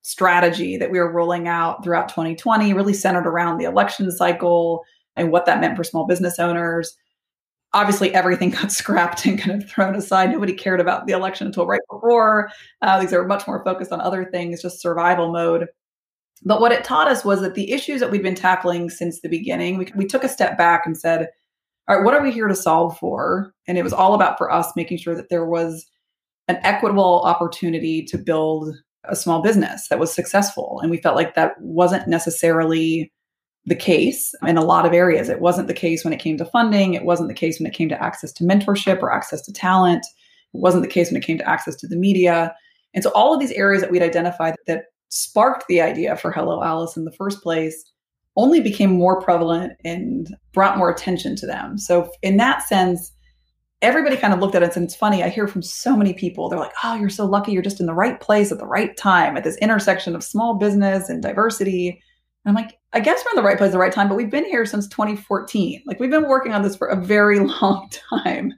strategy 0.04 0.78
that 0.78 0.92
we 0.92 1.00
were 1.00 1.12
rolling 1.12 1.48
out 1.48 1.84
throughout 1.84 2.10
2020, 2.10 2.74
really 2.74 2.94
centered 2.94 3.26
around 3.26 3.58
the 3.58 3.66
election 3.66 4.12
cycle 4.12 4.84
and 5.16 5.32
what 5.32 5.46
that 5.46 5.60
meant 5.60 5.76
for 5.76 5.84
small 5.84 6.06
business 6.06 6.40
owners. 6.40 6.96
Obviously, 7.74 8.14
everything 8.14 8.50
got 8.52 8.72
scrapped 8.72 9.26
and 9.26 9.40
kind 9.40 9.62
of 9.64 9.70
thrown 9.70 9.96
aside. 9.96 10.30
Nobody 10.30 10.54
cared 10.54 10.82
about 10.82 11.08
the 11.08 11.14
election 11.14 11.48
until 11.48 11.66
right 11.66 11.82
before. 11.90 12.50
Uh, 12.82 13.00
these 13.00 13.14
are 13.14 13.26
much 13.26 13.48
more 13.48 13.64
focused 13.64 13.92
on 13.92 14.02
other 14.02 14.26
things, 14.26 14.62
just 14.62 14.82
survival 14.82 15.32
mode. 15.32 15.68
But 16.46 16.60
what 16.60 16.74
it 16.74 16.84
taught 16.84 17.08
us 17.08 17.24
was 17.24 17.40
that 17.42 17.56
the 17.56 17.72
issues 17.72 18.02
that 18.02 18.12
we've 18.12 18.22
been 18.22 18.36
tackling 18.36 18.90
since 18.90 19.22
the 19.22 19.30
beginning, 19.30 19.78
we, 19.78 19.88
we 19.96 20.06
took 20.06 20.26
a 20.26 20.30
step 20.30 20.58
back 20.58 20.86
and 20.86 20.98
said, 20.98 21.30
all 21.88 21.96
right, 21.96 22.04
what 22.04 22.14
are 22.14 22.22
we 22.22 22.32
here 22.32 22.50
to 22.50 22.56
solve 22.56 22.98
for? 22.98 23.54
And 23.68 23.78
it 23.78 23.84
was 23.84 23.94
all 23.94 24.14
about 24.14 24.38
for 24.38 24.52
us 24.52 24.76
making 24.76 24.98
sure 24.98 25.16
that 25.16 25.30
there 25.30 25.46
was 25.46 25.86
an 26.50 26.58
equitable 26.64 27.22
opportunity 27.24 28.04
to 28.04 28.18
build 28.18 28.76
a 29.06 29.16
small 29.16 29.42
business 29.42 29.88
that 29.88 30.00
was 30.00 30.14
successful. 30.14 30.80
And 30.82 30.90
we 30.90 30.98
felt 30.98 31.16
like 31.16 31.36
that 31.36 31.60
wasn't 31.60 32.08
necessarily 32.08 33.12
the 33.66 33.76
case 33.76 34.34
in 34.46 34.58
a 34.58 34.64
lot 34.64 34.86
of 34.86 34.94
areas. 34.94 35.30
It 35.30 35.40
wasn't 35.40 35.68
the 35.68 35.74
case 35.74 36.04
when 36.04 36.14
it 36.14 36.20
came 36.20 36.38
to 36.38 36.46
funding. 36.46 36.94
It 36.94 37.06
wasn't 37.06 37.30
the 37.30 37.34
case 37.34 37.60
when 37.60 37.68
it 37.68 37.74
came 37.74 37.90
to 37.90 38.04
access 38.04 38.32
to 38.34 38.44
mentorship 38.44 39.02
or 39.02 39.12
access 39.12 39.42
to 39.44 39.54
talent. 39.54 40.06
It 40.54 40.60
wasn't 40.60 40.84
the 40.84 40.90
case 40.90 41.10
when 41.10 41.22
it 41.22 41.26
came 41.26 41.38
to 41.38 41.50
access 41.50 41.76
to 41.78 41.88
the 41.88 41.96
media. 41.96 42.54
And 42.94 43.04
so 43.04 43.12
all 43.12 43.34
of 43.34 43.40
these 43.40 43.52
areas 43.52 43.82
that 43.82 43.92
we'd 43.92 44.04
identified 44.04 44.56
that 44.68 44.86
sparked 45.10 45.66
the 45.68 45.82
idea 45.82 46.18
for 46.18 46.32
Hello 46.32 46.64
Alice 46.64 46.98
in 46.98 47.06
the 47.06 47.12
first 47.12 47.42
place 47.42 47.92
only 48.36 48.60
became 48.60 48.92
more 48.92 49.22
prevalent 49.22 49.74
and 49.86 50.36
brought 50.54 50.78
more 50.78 50.90
attention 50.90 51.36
to 51.38 51.46
them. 51.46 51.78
So 51.78 52.12
in 52.22 52.38
that 52.38 52.64
sense, 52.64 53.12
everybody 53.84 54.16
kind 54.16 54.34
of 54.34 54.40
looked 54.40 54.56
at 54.56 54.64
it 54.64 54.76
and 54.76 54.86
it's 54.86 54.96
funny. 54.96 55.24
I 55.24 55.30
hear 55.30 55.48
from 55.48 55.62
so 55.62 55.96
many 55.96 56.14
people, 56.14 56.48
they're 56.48 56.58
like, 56.58 56.74
oh, 56.84 56.96
you're 56.96 57.10
so 57.10 57.26
lucky. 57.26 57.52
You're 57.52 57.62
just 57.62 57.82
in 57.82 57.86
the 57.86 57.94
right 57.94 58.20
place 58.20 58.52
at 58.52 58.58
the 58.58 58.66
right 58.66 58.96
time 58.96 59.36
at 59.36 59.44
this 59.44 59.58
intersection 59.58 60.16
of 60.16 60.24
small 60.24 60.56
business 60.56 61.10
and 61.10 61.22
diversity. 61.22 61.90
And 61.90 61.98
I'm 62.46 62.56
like, 62.56 62.80
I 62.94 63.02
guess 63.02 63.24
we're 63.24 63.32
in 63.32 63.44
the 63.44 63.48
right 63.48 63.58
place 63.58 63.70
at 63.70 63.74
the 63.74 63.80
right 63.80 63.92
time, 63.92 64.08
but 64.08 64.16
we've 64.16 64.32
been 64.32 64.46
here 64.46 64.66
since 64.66 64.88
2014. 64.88 65.84
Like 65.86 66.00
we've 66.00 66.10
been 66.10 66.30
working 66.30 66.54
on 66.54 66.62
this 66.62 66.78
for 66.78 66.88
a 66.88 66.96
very 66.96 67.40
long 67.62 67.90
time. 68.10 68.54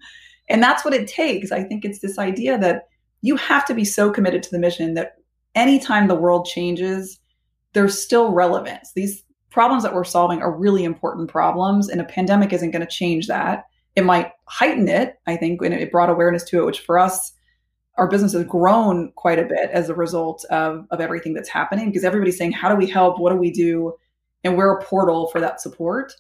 And 0.47 0.61
that's 0.61 0.85
what 0.85 0.93
it 0.93 1.07
takes. 1.07 1.51
I 1.51 1.63
think 1.63 1.83
it's 1.83 1.99
this 1.99 2.19
idea 2.19 2.59
that 2.59 2.83
you 3.21 3.35
have 3.35 3.65
to 3.65 3.73
be 3.73 3.83
so 3.83 4.11
committed 4.11 4.43
to 4.43 4.51
the 4.51 4.59
mission 4.59 4.93
that 4.93 5.13
anytime 5.55 6.07
the 6.07 6.13
world 6.13 6.45
changes, 6.45 7.19
there's 7.73 7.99
still 7.99 8.31
relevance. 8.31 8.91
These 8.93 9.23
problems 9.49 9.81
that 9.81 9.95
we're 9.95 10.03
solving 10.03 10.41
are 10.43 10.55
really 10.55 10.83
important 10.83 11.31
problems, 11.31 11.89
and 11.89 11.99
a 11.99 12.05
pandemic 12.05 12.53
isn't 12.53 12.71
going 12.71 12.85
to 12.85 12.91
change 12.91 13.25
that 13.27 13.63
it 13.95 14.03
might 14.03 14.31
heighten 14.47 14.87
it, 14.87 15.19
I 15.25 15.37
think, 15.37 15.61
and 15.61 15.73
it 15.73 15.91
brought 15.91 16.09
awareness 16.09 16.43
to 16.45 16.59
it, 16.59 16.65
which 16.65 16.81
for 16.81 16.99
us, 16.99 17.31
our 17.97 18.09
business 18.09 18.33
has 18.33 18.43
grown 18.43 19.11
quite 19.15 19.39
a 19.39 19.45
bit 19.45 19.69
as 19.71 19.89
a 19.89 19.95
result 19.95 20.43
of, 20.49 20.85
of 20.91 20.99
everything 20.99 21.33
that's 21.33 21.47
happening 21.47 21.89
because 21.89 22.03
everybody's 22.03 22.37
saying, 22.37 22.51
how 22.51 22.67
do 22.67 22.75
we 22.75 22.87
help? 22.87 23.19
What 23.19 23.31
do 23.31 23.37
we 23.37 23.51
do? 23.51 23.93
And 24.43 24.57
we're 24.57 24.77
a 24.77 24.83
portal 24.83 25.27
for 25.27 25.39
that 25.39 25.61
support. 25.61 26.13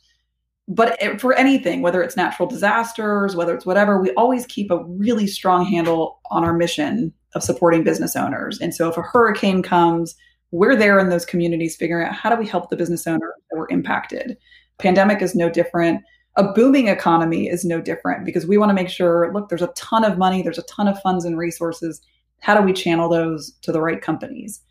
But 0.67 0.99
it, 1.01 1.19
for 1.19 1.33
anything, 1.33 1.81
whether 1.81 2.01
it's 2.01 2.15
natural 2.15 2.47
disasters, 2.47 3.35
whether 3.35 3.53
it's 3.53 3.65
whatever, 3.65 4.01
we 4.01 4.11
always 4.11 4.45
keep 4.47 4.71
a 4.71 4.83
really 4.85 5.27
strong 5.27 5.65
handle 5.65 6.21
on 6.31 6.45
our 6.45 6.53
mission 6.53 7.13
of 7.35 7.43
supporting 7.43 7.83
business 7.83 8.15
owners. 8.15 8.59
And 8.61 8.73
so 8.73 8.89
if 8.89 8.97
a 8.97 9.01
hurricane 9.01 9.61
comes, 9.61 10.15
we're 10.51 10.75
there 10.75 10.97
in 10.97 11.09
those 11.09 11.25
communities 11.25 11.75
figuring 11.75 12.07
out 12.07 12.15
how 12.15 12.29
do 12.29 12.37
we 12.37 12.47
help 12.47 12.69
the 12.69 12.77
business 12.77 13.05
owners 13.05 13.33
that 13.51 13.57
were 13.57 13.67
impacted. 13.69 14.37
Pandemic 14.77 15.21
is 15.21 15.35
no 15.35 15.49
different 15.49 16.01
a 16.37 16.43
booming 16.43 16.87
economy 16.87 17.47
is 17.47 17.63
no 17.63 17.79
different 17.79 18.25
because 18.25 18.45
we 18.45 18.57
want 18.57 18.69
to 18.69 18.73
make 18.73 18.89
sure 18.89 19.31
look 19.33 19.49
there's 19.49 19.61
a 19.61 19.73
ton 19.75 20.03
of 20.03 20.17
money 20.17 20.41
there's 20.41 20.57
a 20.57 20.63
ton 20.63 20.87
of 20.87 20.99
funds 21.01 21.25
and 21.25 21.37
resources. 21.37 22.01
How 22.41 22.59
do 22.59 22.63
we 22.63 22.73
channel 22.73 23.09
those 23.09 23.51
to 23.61 23.71
the 23.71 23.81
right 23.81 24.01
companies? 24.01 24.61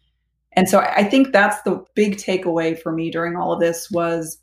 And 0.53 0.69
so 0.69 0.81
i 0.81 1.03
think 1.03 1.33
that's 1.33 1.61
the 1.63 1.85
big 1.95 2.17
takeaway 2.17 2.81
for 2.81 2.93
me 2.93 3.11
during 3.11 3.37
all 3.37 3.53
of 3.53 3.61
this 3.61 3.91
was 3.91 4.39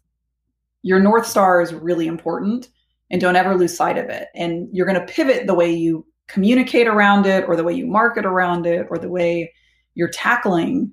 your 0.84 1.00
north 1.00 1.26
star 1.26 1.62
is 1.62 1.74
really 1.74 2.08
important 2.08 2.70
and 3.12 3.22
don't 3.22 3.36
ever 3.36 3.56
lose 3.56 3.76
sight 3.76 3.98
of 3.98 4.10
it. 4.10 4.30
And 4.34 4.68
you're 4.72 4.88
going 4.88 5.00
to 5.00 5.14
pivot 5.14 5.46
the 5.46 5.54
way 5.54 5.72
you 5.72 6.06
communicate 6.28 6.88
around 6.88 7.26
it 7.26 7.44
or 7.48 7.56
the 7.56 7.64
way 7.64 7.74
you 7.74 7.86
market 7.86 8.26
around 8.26 8.66
it 8.66 8.88
or 8.90 8.98
the 8.98 9.10
way 9.10 9.54
you're 9.96 10.10
tackling 10.10 10.92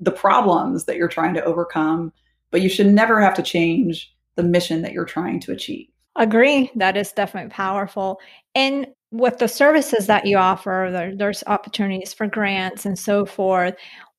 the 0.00 0.12
problems 0.12 0.84
that 0.84 0.96
you're 0.96 1.08
trying 1.08 1.34
to 1.34 1.44
overcome 1.44 2.12
but 2.50 2.62
you 2.62 2.68
should 2.68 2.86
never 2.86 3.20
have 3.20 3.34
to 3.34 3.42
change 3.42 4.14
the 4.36 4.42
mission 4.42 4.82
that 4.82 4.92
you're 4.92 5.04
trying 5.04 5.40
to 5.40 5.52
achieve. 5.52 5.88
Agree. 6.16 6.70
That 6.76 6.96
is 6.96 7.12
definitely 7.12 7.50
powerful. 7.50 8.20
And 8.54 8.86
with 9.10 9.38
the 9.38 9.48
services 9.48 10.06
that 10.06 10.26
you 10.26 10.36
offer, 10.36 10.88
there, 10.90 11.14
there's 11.14 11.44
opportunities 11.46 12.12
for 12.12 12.26
grants 12.26 12.86
and 12.86 12.98
so 12.98 13.26
forth. 13.26 13.74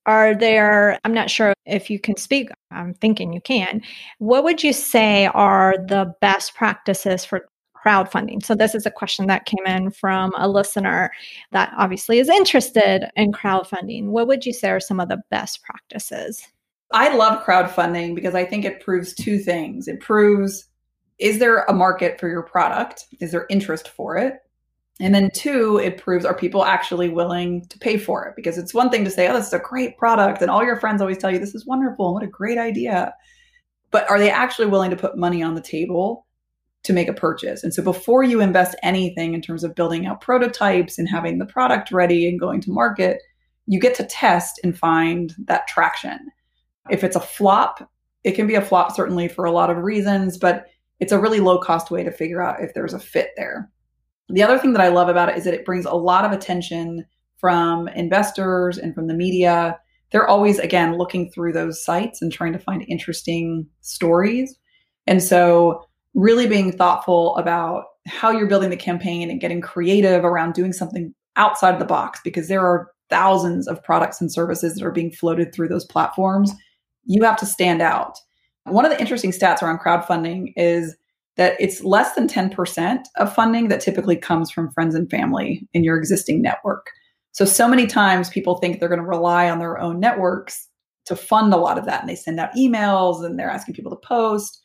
Are 0.06 0.34
there, 0.34 0.98
I'm 1.04 1.12
not 1.12 1.28
sure 1.28 1.52
if 1.66 1.90
you 1.90 2.00
can 2.00 2.16
speak, 2.16 2.48
I'm 2.70 2.94
thinking 2.94 3.32
you 3.32 3.40
can. 3.40 3.82
What 4.18 4.44
would 4.44 4.62
you 4.62 4.72
say 4.72 5.26
are 5.26 5.74
the 5.86 6.14
best 6.20 6.54
practices 6.54 7.24
for 7.24 7.46
crowdfunding? 7.76 8.44
So, 8.44 8.54
this 8.54 8.74
is 8.74 8.86
a 8.86 8.90
question 8.90 9.26
that 9.26 9.44
came 9.44 9.66
in 9.66 9.90
from 9.90 10.32
a 10.38 10.48
listener 10.48 11.10
that 11.52 11.72
obviously 11.76 12.20
is 12.20 12.30
interested 12.30 13.04
in 13.16 13.32
crowdfunding. 13.32 14.06
What 14.06 14.28
would 14.28 14.46
you 14.46 14.54
say 14.54 14.70
are 14.70 14.80
some 14.80 14.98
of 14.98 15.10
the 15.10 15.20
best 15.30 15.62
practices? 15.62 16.42
I 16.90 17.14
love 17.14 17.44
crowdfunding 17.44 18.14
because 18.14 18.34
I 18.34 18.44
think 18.44 18.64
it 18.64 18.80
proves 18.80 19.14
two 19.14 19.38
things. 19.38 19.88
It 19.88 20.00
proves 20.00 20.64
is 21.18 21.40
there 21.40 21.64
a 21.64 21.72
market 21.72 22.20
for 22.20 22.28
your 22.28 22.42
product? 22.42 23.04
Is 23.20 23.32
there 23.32 23.46
interest 23.50 23.88
for 23.88 24.16
it? 24.16 24.36
And 25.00 25.14
then 25.14 25.30
two, 25.32 25.78
it 25.78 25.96
proves 25.96 26.24
are 26.24 26.34
people 26.34 26.64
actually 26.64 27.08
willing 27.08 27.66
to 27.68 27.78
pay 27.78 27.98
for 27.98 28.26
it? 28.26 28.34
Because 28.36 28.58
it's 28.58 28.74
one 28.74 28.90
thing 28.90 29.04
to 29.04 29.10
say, 29.10 29.28
oh, 29.28 29.34
this 29.34 29.48
is 29.48 29.52
a 29.52 29.58
great 29.58 29.96
product. 29.96 30.42
And 30.42 30.50
all 30.50 30.64
your 30.64 30.78
friends 30.78 31.00
always 31.00 31.18
tell 31.18 31.30
you, 31.30 31.38
this 31.38 31.54
is 31.54 31.66
wonderful. 31.66 32.06
And 32.06 32.14
what 32.14 32.22
a 32.24 32.28
great 32.28 32.58
idea. 32.58 33.14
But 33.90 34.08
are 34.10 34.18
they 34.18 34.30
actually 34.30 34.66
willing 34.66 34.90
to 34.90 34.96
put 34.96 35.16
money 35.16 35.42
on 35.42 35.54
the 35.54 35.60
table 35.60 36.26
to 36.84 36.92
make 36.92 37.08
a 37.08 37.12
purchase? 37.12 37.62
And 37.62 37.72
so 37.72 37.82
before 37.82 38.22
you 38.22 38.40
invest 38.40 38.76
anything 38.82 39.34
in 39.34 39.40
terms 39.40 39.62
of 39.62 39.74
building 39.74 40.06
out 40.06 40.20
prototypes 40.20 40.98
and 40.98 41.08
having 41.08 41.38
the 41.38 41.46
product 41.46 41.92
ready 41.92 42.28
and 42.28 42.40
going 42.40 42.60
to 42.62 42.72
market, 42.72 43.22
you 43.66 43.78
get 43.78 43.94
to 43.96 44.04
test 44.04 44.58
and 44.64 44.76
find 44.76 45.34
that 45.46 45.68
traction. 45.68 46.18
If 46.90 47.04
it's 47.04 47.16
a 47.16 47.20
flop, 47.20 47.90
it 48.24 48.32
can 48.32 48.46
be 48.46 48.54
a 48.54 48.62
flop 48.62 48.94
certainly 48.94 49.28
for 49.28 49.44
a 49.44 49.52
lot 49.52 49.70
of 49.70 49.78
reasons, 49.78 50.36
but 50.38 50.66
it's 51.00 51.12
a 51.12 51.18
really 51.18 51.40
low 51.40 51.58
cost 51.58 51.90
way 51.90 52.02
to 52.02 52.10
figure 52.10 52.42
out 52.42 52.62
if 52.62 52.74
there's 52.74 52.94
a 52.94 52.98
fit 52.98 53.30
there. 53.36 53.70
The 54.28 54.42
other 54.42 54.58
thing 54.58 54.72
that 54.72 54.82
I 54.82 54.88
love 54.88 55.08
about 55.08 55.28
it 55.28 55.36
is 55.36 55.44
that 55.44 55.54
it 55.54 55.64
brings 55.64 55.86
a 55.86 55.94
lot 55.94 56.24
of 56.24 56.32
attention 56.32 57.06
from 57.38 57.88
investors 57.88 58.78
and 58.78 58.94
from 58.94 59.06
the 59.06 59.14
media. 59.14 59.78
They're 60.10 60.28
always, 60.28 60.58
again, 60.58 60.98
looking 60.98 61.30
through 61.30 61.52
those 61.52 61.82
sites 61.82 62.20
and 62.20 62.32
trying 62.32 62.52
to 62.52 62.58
find 62.58 62.84
interesting 62.88 63.66
stories. 63.80 64.58
And 65.06 65.22
so, 65.22 65.84
really 66.14 66.46
being 66.46 66.72
thoughtful 66.72 67.36
about 67.36 67.84
how 68.06 68.30
you're 68.30 68.48
building 68.48 68.70
the 68.70 68.76
campaign 68.76 69.30
and 69.30 69.40
getting 69.40 69.60
creative 69.60 70.24
around 70.24 70.54
doing 70.54 70.72
something 70.72 71.14
outside 71.36 71.72
of 71.72 71.78
the 71.78 71.84
box 71.84 72.20
because 72.24 72.48
there 72.48 72.66
are 72.66 72.90
thousands 73.08 73.68
of 73.68 73.82
products 73.82 74.20
and 74.20 74.32
services 74.32 74.74
that 74.74 74.84
are 74.84 74.90
being 74.90 75.12
floated 75.12 75.54
through 75.54 75.68
those 75.68 75.84
platforms 75.84 76.52
you 77.08 77.24
have 77.24 77.36
to 77.38 77.46
stand 77.46 77.82
out. 77.82 78.18
One 78.64 78.84
of 78.84 78.92
the 78.92 79.00
interesting 79.00 79.32
stats 79.32 79.62
around 79.62 79.80
crowdfunding 79.80 80.52
is 80.56 80.94
that 81.36 81.56
it's 81.58 81.82
less 81.82 82.14
than 82.14 82.28
10% 82.28 83.00
of 83.16 83.34
funding 83.34 83.68
that 83.68 83.80
typically 83.80 84.16
comes 84.16 84.50
from 84.50 84.70
friends 84.70 84.94
and 84.94 85.10
family 85.10 85.66
in 85.72 85.82
your 85.82 85.96
existing 85.96 86.42
network. 86.42 86.90
So, 87.32 87.44
so 87.44 87.66
many 87.68 87.86
times 87.86 88.28
people 88.28 88.56
think 88.56 88.78
they're 88.78 88.88
going 88.88 89.00
to 89.00 89.06
rely 89.06 89.48
on 89.48 89.58
their 89.58 89.78
own 89.78 90.00
networks 90.00 90.68
to 91.06 91.16
fund 91.16 91.54
a 91.54 91.56
lot 91.56 91.78
of 91.78 91.86
that. 91.86 92.00
And 92.00 92.08
they 92.08 92.16
send 92.16 92.38
out 92.38 92.54
emails 92.54 93.24
and 93.24 93.38
they're 93.38 93.50
asking 93.50 93.74
people 93.74 93.90
to 93.90 94.06
post. 94.06 94.60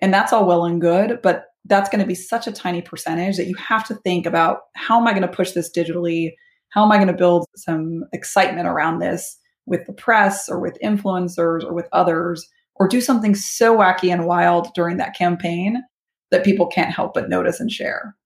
And 0.00 0.12
that's 0.12 0.32
all 0.32 0.46
well 0.46 0.64
and 0.64 0.80
good. 0.80 1.20
But 1.22 1.46
that's 1.66 1.88
going 1.88 2.00
to 2.00 2.06
be 2.06 2.14
such 2.14 2.46
a 2.46 2.52
tiny 2.52 2.82
percentage 2.82 3.36
that 3.36 3.46
you 3.46 3.54
have 3.54 3.86
to 3.86 3.94
think 3.96 4.26
about 4.26 4.60
how 4.74 4.98
am 4.98 5.06
I 5.06 5.12
going 5.12 5.22
to 5.22 5.28
push 5.28 5.52
this 5.52 5.70
digitally? 5.70 6.32
How 6.70 6.84
am 6.84 6.90
I 6.90 6.96
going 6.96 7.08
to 7.08 7.14
build 7.14 7.46
some 7.56 8.04
excitement 8.12 8.66
around 8.66 8.98
this? 8.98 9.38
With 9.66 9.86
the 9.86 9.92
press 9.92 10.48
or 10.48 10.60
with 10.60 10.78
influencers 10.82 11.64
or 11.64 11.72
with 11.72 11.88
others, 11.92 12.48
or 12.76 12.88
do 12.88 13.00
something 13.00 13.34
so 13.34 13.76
wacky 13.76 14.12
and 14.12 14.26
wild 14.26 14.68
during 14.74 14.96
that 14.96 15.16
campaign 15.16 15.82
that 16.30 16.44
people 16.44 16.66
can't 16.66 16.92
help 16.92 17.14
but 17.14 17.28
notice 17.28 17.60
and 17.60 17.70
share. 17.70 18.16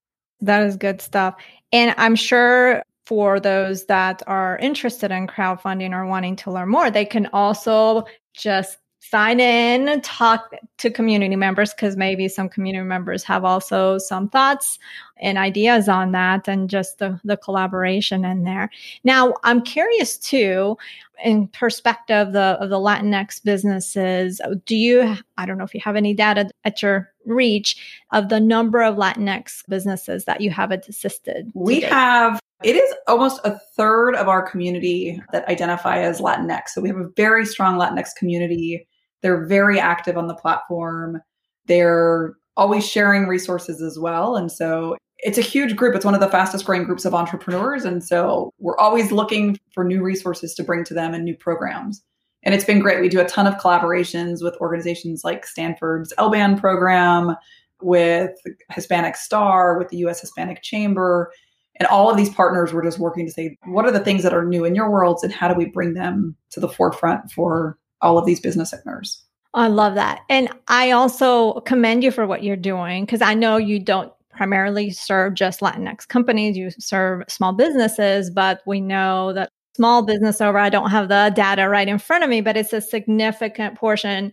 That 0.40 0.62
is 0.62 0.77
good 0.77 1.01
stuff. 1.01 1.35
And 1.72 1.94
I'm 1.98 2.16
sure 2.16 2.83
for 3.07 3.40
those 3.40 3.87
that 3.87 4.22
are 4.27 4.59
interested 4.59 5.11
in 5.11 5.27
crowdfunding 5.27 5.92
or 5.92 6.07
wanting 6.07 6.37
to 6.37 6.51
learn 6.51 6.68
more, 6.68 6.90
they 6.90 7.05
can 7.05 7.27
also 7.33 8.05
just 8.35 8.79
sign 9.01 9.41
in, 9.41 9.89
and 9.89 10.03
talk 10.05 10.53
to 10.79 10.91
community 10.91 11.37
members 11.37 11.73
because 11.73 11.97
maybe 11.97 12.29
some 12.29 12.49
community 12.49 12.85
members 12.85 13.25
have 13.25 13.45
also 13.45 13.97
some 13.99 14.29
thoughts 14.29 14.79
and 15.21 15.39
ideas 15.39 15.89
on 15.89 16.13
that 16.13 16.49
and 16.49 16.69
just 16.69 16.99
the, 16.99 17.19
the 17.25 17.37
collaboration 17.37 18.25
in 18.25 18.45
there. 18.45 18.71
Now, 19.05 19.35
I'm 19.45 19.63
curious 19.63 20.19
too, 20.19 20.77
in 21.25 21.49
perspective 21.49 22.29
of 22.29 22.33
the, 22.33 22.59
of 22.61 22.71
the 22.71 22.77
Latinx 22.77 23.43
businesses, 23.43 24.41
do 24.67 24.77
you, 24.77 25.17
I 25.37 25.47
don't 25.47 25.59
know 25.59 25.65
if 25.65 25.75
you 25.75 25.81
have 25.81 25.97
any 25.97 26.15
data 26.15 26.51
at 26.65 26.83
your 26.83 27.11
reach 27.25 28.03
of 28.13 28.29
the 28.29 28.41
number 28.41 28.83
of 28.83 28.97
Latinx 28.97 29.63
businesses 29.69 30.25
that 30.27 30.41
you 30.41 30.51
have 30.51 30.71
assisted? 30.71 31.51
We 31.55 31.81
have 31.81 32.41
It 32.64 32.75
is 32.75 32.92
almost 33.07 33.40
a 33.44 33.59
third 33.77 34.16
of 34.16 34.29
our 34.29 34.42
community 34.42 35.23
that 35.33 35.49
identify 35.49 35.99
as 35.99 36.21
Latinx. 36.21 36.71
So 36.71 36.81
we 36.81 36.88
have 36.88 36.99
a 36.99 37.09
very 37.16 37.47
strong 37.47 37.79
Latinx 37.79 38.09
community. 38.16 38.87
They're 39.23 39.47
very 39.47 39.79
active 39.79 40.18
on 40.18 40.27
the 40.27 40.35
platform. 40.35 41.21
They're 41.66 42.35
always 42.57 42.87
sharing 42.87 43.29
resources 43.29 43.81
as 43.81 43.99
well. 43.99 44.37
And 44.37 44.51
so 44.51 44.97
it's 45.18 45.38
a 45.38 45.42
huge 45.42 45.77
group. 45.77 45.94
It's 45.94 46.05
one 46.05 46.14
of 46.14 46.21
the 46.21 46.29
fastest 46.29 46.64
growing 46.64 46.85
groups 46.85 47.05
of 47.05 47.14
entrepreneurs. 47.14 47.85
And 47.85 48.03
so 48.03 48.53
we're 48.59 48.79
always 48.79 49.12
looking 49.12 49.57
for 49.73 49.85
new 49.85 50.03
resources 50.03 50.55
to 50.55 50.64
bring 50.64 50.85
to 50.85 50.94
them 50.94 51.14
and 51.14 51.25
new 51.25 51.37
programs. 51.37 52.03
And 52.42 52.55
it's 52.55 52.64
been 52.64 52.79
great. 52.81 53.01
We 53.01 53.09
do 53.09 53.21
a 53.21 53.29
ton 53.29 53.47
of 53.47 53.55
collaborations 53.57 54.42
with 54.42 54.57
organizations 54.57 55.23
like 55.25 55.47
Stanford's 55.47 56.12
LBAN 56.18 56.59
program, 56.61 57.37
with 57.81 58.31
Hispanic 58.71 59.16
Star, 59.16 59.79
with 59.79 59.88
the 59.88 59.99
US 59.99 60.21
Hispanic 60.21 60.62
Chamber. 60.62 61.33
And 61.79 61.87
all 61.88 62.11
of 62.11 62.17
these 62.17 62.31
partners 62.31 62.73
were 62.73 62.83
just 62.83 62.99
working 62.99 63.27
to 63.27 63.33
say, 63.33 63.57
what 63.64 63.85
are 63.85 63.93
the 63.93 64.01
things 64.01 64.23
that 64.23 64.35
are 64.35 64.45
new 64.45 64.64
in 64.64 64.75
your 64.75 64.91
worlds 64.91 65.23
and 65.23 65.33
how 65.33 65.49
do 65.49 65.55
we 65.55 65.67
bring 65.67 65.95
them 65.95 66.37
to 66.51 66.61
the 66.61 66.69
forefront 66.69 67.31
for 67.31 67.79
all 68.01 68.19
of 68.19 68.27
these 68.27 68.41
business 68.41 68.75
owners? 68.75 69.23
I 69.55 69.69
love 69.69 69.95
that. 69.95 70.21
And 70.29 70.49
I 70.69 70.91
also 70.91 71.61
commend 71.61 72.05
you 72.05 72.11
for 72.11 72.27
what 72.27 72.43
you're 72.43 72.57
doing 72.57 73.05
because 73.05 73.23
I 73.23 73.35
know 73.35 73.57
you 73.57 73.79
don't 73.81 74.12
primarily 74.31 74.91
serve 74.91 75.35
just 75.35 75.61
Latinx 75.61 76.07
companies, 76.07 76.57
you 76.57 76.71
serve 76.79 77.25
small 77.29 77.53
businesses, 77.53 78.31
but 78.31 78.61
we 78.67 78.81
know 78.81 79.33
that 79.33 79.51
small 79.75 80.03
business 80.05 80.41
over, 80.41 80.59
I 80.59 80.71
don't 80.71 80.91
have 80.91 81.09
the 81.09 81.33
data 81.35 81.69
right 81.69 81.88
in 81.88 81.99
front 81.99 82.25
of 82.25 82.31
me, 82.31 82.41
but 82.41 82.57
it's 82.57 82.73
a 82.73 82.81
significant 82.81 83.77
portion 83.77 84.33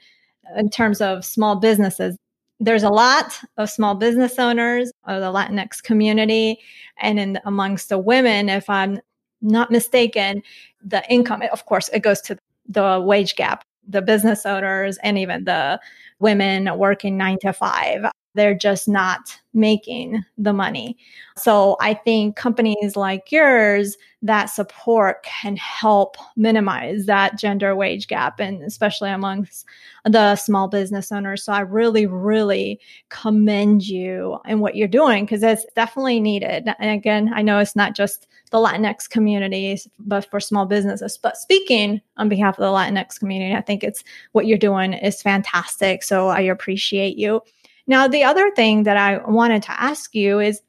in 0.58 0.70
terms 0.70 1.02
of 1.02 1.24
small 1.26 1.56
businesses. 1.56 2.18
There's 2.60 2.84
a 2.84 2.90
lot 2.90 3.38
of 3.58 3.70
small 3.70 3.96
business 3.96 4.40
owners 4.40 4.92
of 5.06 5.22
the 5.22 5.32
Latinx 5.32 5.84
community 5.84 6.60
and 7.00 7.20
in 7.20 7.40
amongst 7.46 7.90
the 7.90 7.98
women, 7.98 8.50
if 8.50 8.70
I'm 8.70 9.00
not 9.42 9.72
mistaken, 9.72 10.42
the 10.84 11.04
income, 11.12 11.44
of 11.52 11.66
course, 11.66 11.90
it 11.90 12.00
goes 12.00 12.22
to 12.22 12.38
the 12.68 13.02
wage 13.06 13.36
gap 13.36 13.64
the 13.88 14.02
business 14.02 14.46
owners 14.46 14.98
and 15.04 15.18
even 15.18 15.44
the 15.44 15.80
women 16.20 16.78
working 16.78 17.18
nine 17.18 17.38
to 17.42 17.54
five. 17.54 18.06
They're 18.36 18.54
just 18.54 18.88
not 18.88 19.40
making 19.54 20.24
the 20.38 20.54
money. 20.54 20.98
So 21.38 21.78
I 21.80 21.94
think 21.94 22.36
companies 22.36 22.96
like 22.96 23.32
yours 23.32 23.98
that 24.22 24.46
support 24.46 25.24
can 25.24 25.56
help 25.56 26.18
minimize 26.36 27.06
that 27.06 27.40
gender 27.40 27.76
wage 27.76 28.08
gap 28.08 28.40
and 28.40 28.62
especially 28.64 29.10
amongst 29.10 29.66
the 30.04 30.36
small 30.36 30.68
business 30.68 31.12
owners. 31.12 31.44
So 31.44 31.54
I 31.54 31.62
really, 31.62 32.06
really 32.06 32.80
commend 33.10 33.88
you 33.88 34.38
and 34.46 34.60
what 34.60 34.76
you're 34.76 34.88
doing 34.88 35.26
because 35.26 35.42
it's 35.42 35.66
definitely 35.76 36.20
needed. 36.20 36.70
And 36.80 36.92
again, 36.92 37.32
I 37.34 37.42
know 37.42 37.60
it's 37.60 37.76
not 37.76 37.96
just 37.96 38.28
the 38.52 38.58
Latinx 38.58 39.10
community, 39.10 39.80
but 40.00 40.30
for 40.30 40.40
small 40.40 40.66
businesses. 40.66 41.18
But 41.18 41.38
speaking 41.38 42.02
on 42.18 42.30
behalf 42.30 42.60
of 42.60 42.64
the 42.64 42.68
Latinx 42.68 43.20
community, 43.20 43.56
I 43.56 43.62
think 43.62 43.84
it's 43.84 44.04
what 44.34 44.48
you're 44.48 44.58
doing 44.58 44.94
is 44.94 45.22
fantastic. 45.22 46.04
So 46.04 46.28
I 46.28 46.42
appreciate 46.42 47.18
you. 47.18 47.42
Now, 47.88 48.08
the 48.08 48.24
other 48.24 48.52
thing 48.52 48.84
that 48.84 48.98
I 48.98 49.18
wanted 49.18 49.64
to 49.64 49.82
ask 49.82 50.16
you 50.16 50.40
is 50.40 50.62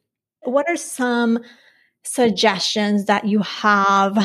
what 0.43 0.69
are 0.69 0.77
some 0.77 1.39
suggestions 2.05 3.07
that 3.07 3.25
you 3.25 3.41
have 3.41 4.17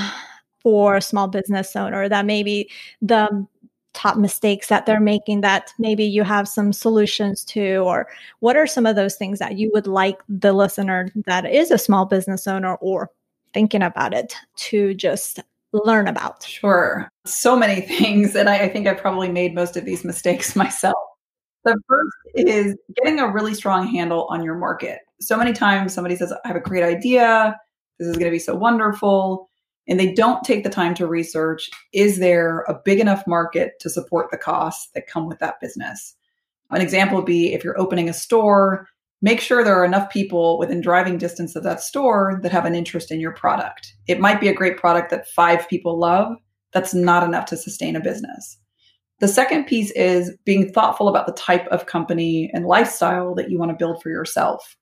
for 0.60 0.96
a 0.96 1.02
small 1.02 1.28
business 1.28 1.76
owner 1.76 2.08
that 2.08 2.26
maybe 2.26 2.70
the 3.02 3.48
top 3.94 4.18
mistakes 4.18 4.68
that 4.68 4.86
they're 4.86 5.02
making 5.02 5.42
that 5.42 5.74
maybe 5.78 6.04
you 6.04 6.24
have 6.24 6.48
some 6.48 6.72
solutions 6.74 7.44
to? 7.46 7.78
Or 7.78 8.08
what 8.40 8.56
are 8.56 8.68
some 8.68 8.86
of 8.86 8.96
those 8.96 9.16
things 9.16 9.40
that 9.40 9.58
you 9.58 9.72
would 9.74 9.88
like 9.88 10.20
the 10.30 10.54
listener 10.54 11.12
that 11.26 11.46
is 11.46 11.72
a 11.72 11.78
small 11.78 12.06
business 12.06 12.48
owner 12.48 12.76
or 12.76 13.10
thinking 13.54 13.82
about 13.82 14.14
it 14.14 14.36
to 14.58 14.94
just 14.94 15.40
learn 15.74 16.08
about? 16.08 16.44
Sure. 16.44 17.10
So 17.26 17.56
many 17.56 17.82
things 17.98 18.36
and 18.36 18.50
I, 18.50 18.64
I 18.64 18.70
think 18.70 18.88
i 18.88 18.94
probably 18.94 19.30
made 19.30 19.56
most 19.56 19.76
of 19.76 19.86
these 19.86 20.04
mistakes 20.06 20.56
myself 20.56 20.98
the 21.64 21.78
first 21.88 22.18
is 22.36 22.76
getting 22.96 23.20
a 23.20 23.32
really 23.32 23.54
strong 23.54 23.88
handle 23.88 24.28
on 24.30 24.44
your 24.44 24.56
market 24.56 25.00
so 25.20 25.38
many 25.38 25.54
times 25.54 25.94
somebody 25.94 26.16
says 26.16 26.34
i 26.44 26.48
have 26.48 26.58
a 26.58 26.62
great 26.62 26.84
idea 26.84 27.56
this 28.02 28.10
is 28.10 28.18
going 28.18 28.32
to 28.32 28.36
be 28.36 28.40
so 28.40 28.56
wonderful. 28.56 29.48
And 29.88 30.00
they 30.00 30.14
don't 30.14 30.44
take 30.44 30.64
the 30.64 30.70
time 30.70 30.96
to 30.96 31.06
research 31.06 31.70
is 31.94 32.18
there 32.18 32.62
a 32.62 32.80
big 32.84 33.00
enough 33.00 33.28
market 33.28 33.74
to 33.80 33.90
support 33.90 34.32
the 34.32 34.38
costs 34.38 34.90
that 34.96 35.08
come 35.08 35.28
with 35.28 35.40
that 35.40 35.60
business? 35.62 36.16
An 36.72 36.82
example 36.82 37.18
would 37.18 37.26
be 37.26 37.54
if 37.54 37.64
you're 37.64 37.80
opening 37.80 38.10
a 38.10 38.14
store, 38.14 38.88
make 39.22 39.40
sure 39.40 39.64
there 39.64 39.80
are 39.80 39.86
enough 39.86 40.12
people 40.12 40.58
within 40.58 40.82
driving 40.82 41.18
distance 41.18 41.56
of 41.56 41.64
that 41.64 41.82
store 41.82 42.40
that 42.42 42.52
have 42.52 42.66
an 42.66 42.74
interest 42.74 43.12
in 43.12 43.20
your 43.20 43.34
product. 43.34 43.94
It 44.08 44.20
might 44.20 44.42
be 44.42 44.48
a 44.48 44.54
great 44.54 44.78
product 44.78 45.12
that 45.12 45.28
five 45.28 45.68
people 45.70 46.00
love. 46.00 46.36
That's 46.74 46.94
not 46.96 47.24
enough 47.24 47.46
to 47.48 47.58
sustain 47.58 47.96
a 47.96 48.00
business. 48.00 48.58
The 49.22 49.28
second 49.28 49.66
piece 49.66 49.92
is 49.92 50.36
being 50.46 50.74
thoughtful 50.74 51.08
about 51.08 51.28
the 51.28 51.34
type 51.34 51.68
of 51.68 51.86
company 51.86 52.50
and 52.54 52.66
lifestyle 52.66 53.36
that 53.36 53.52
you 53.52 53.60
want 53.60 53.70
to 53.70 53.78
build 53.78 54.02
for 54.02 54.10
yourself. 54.10 54.76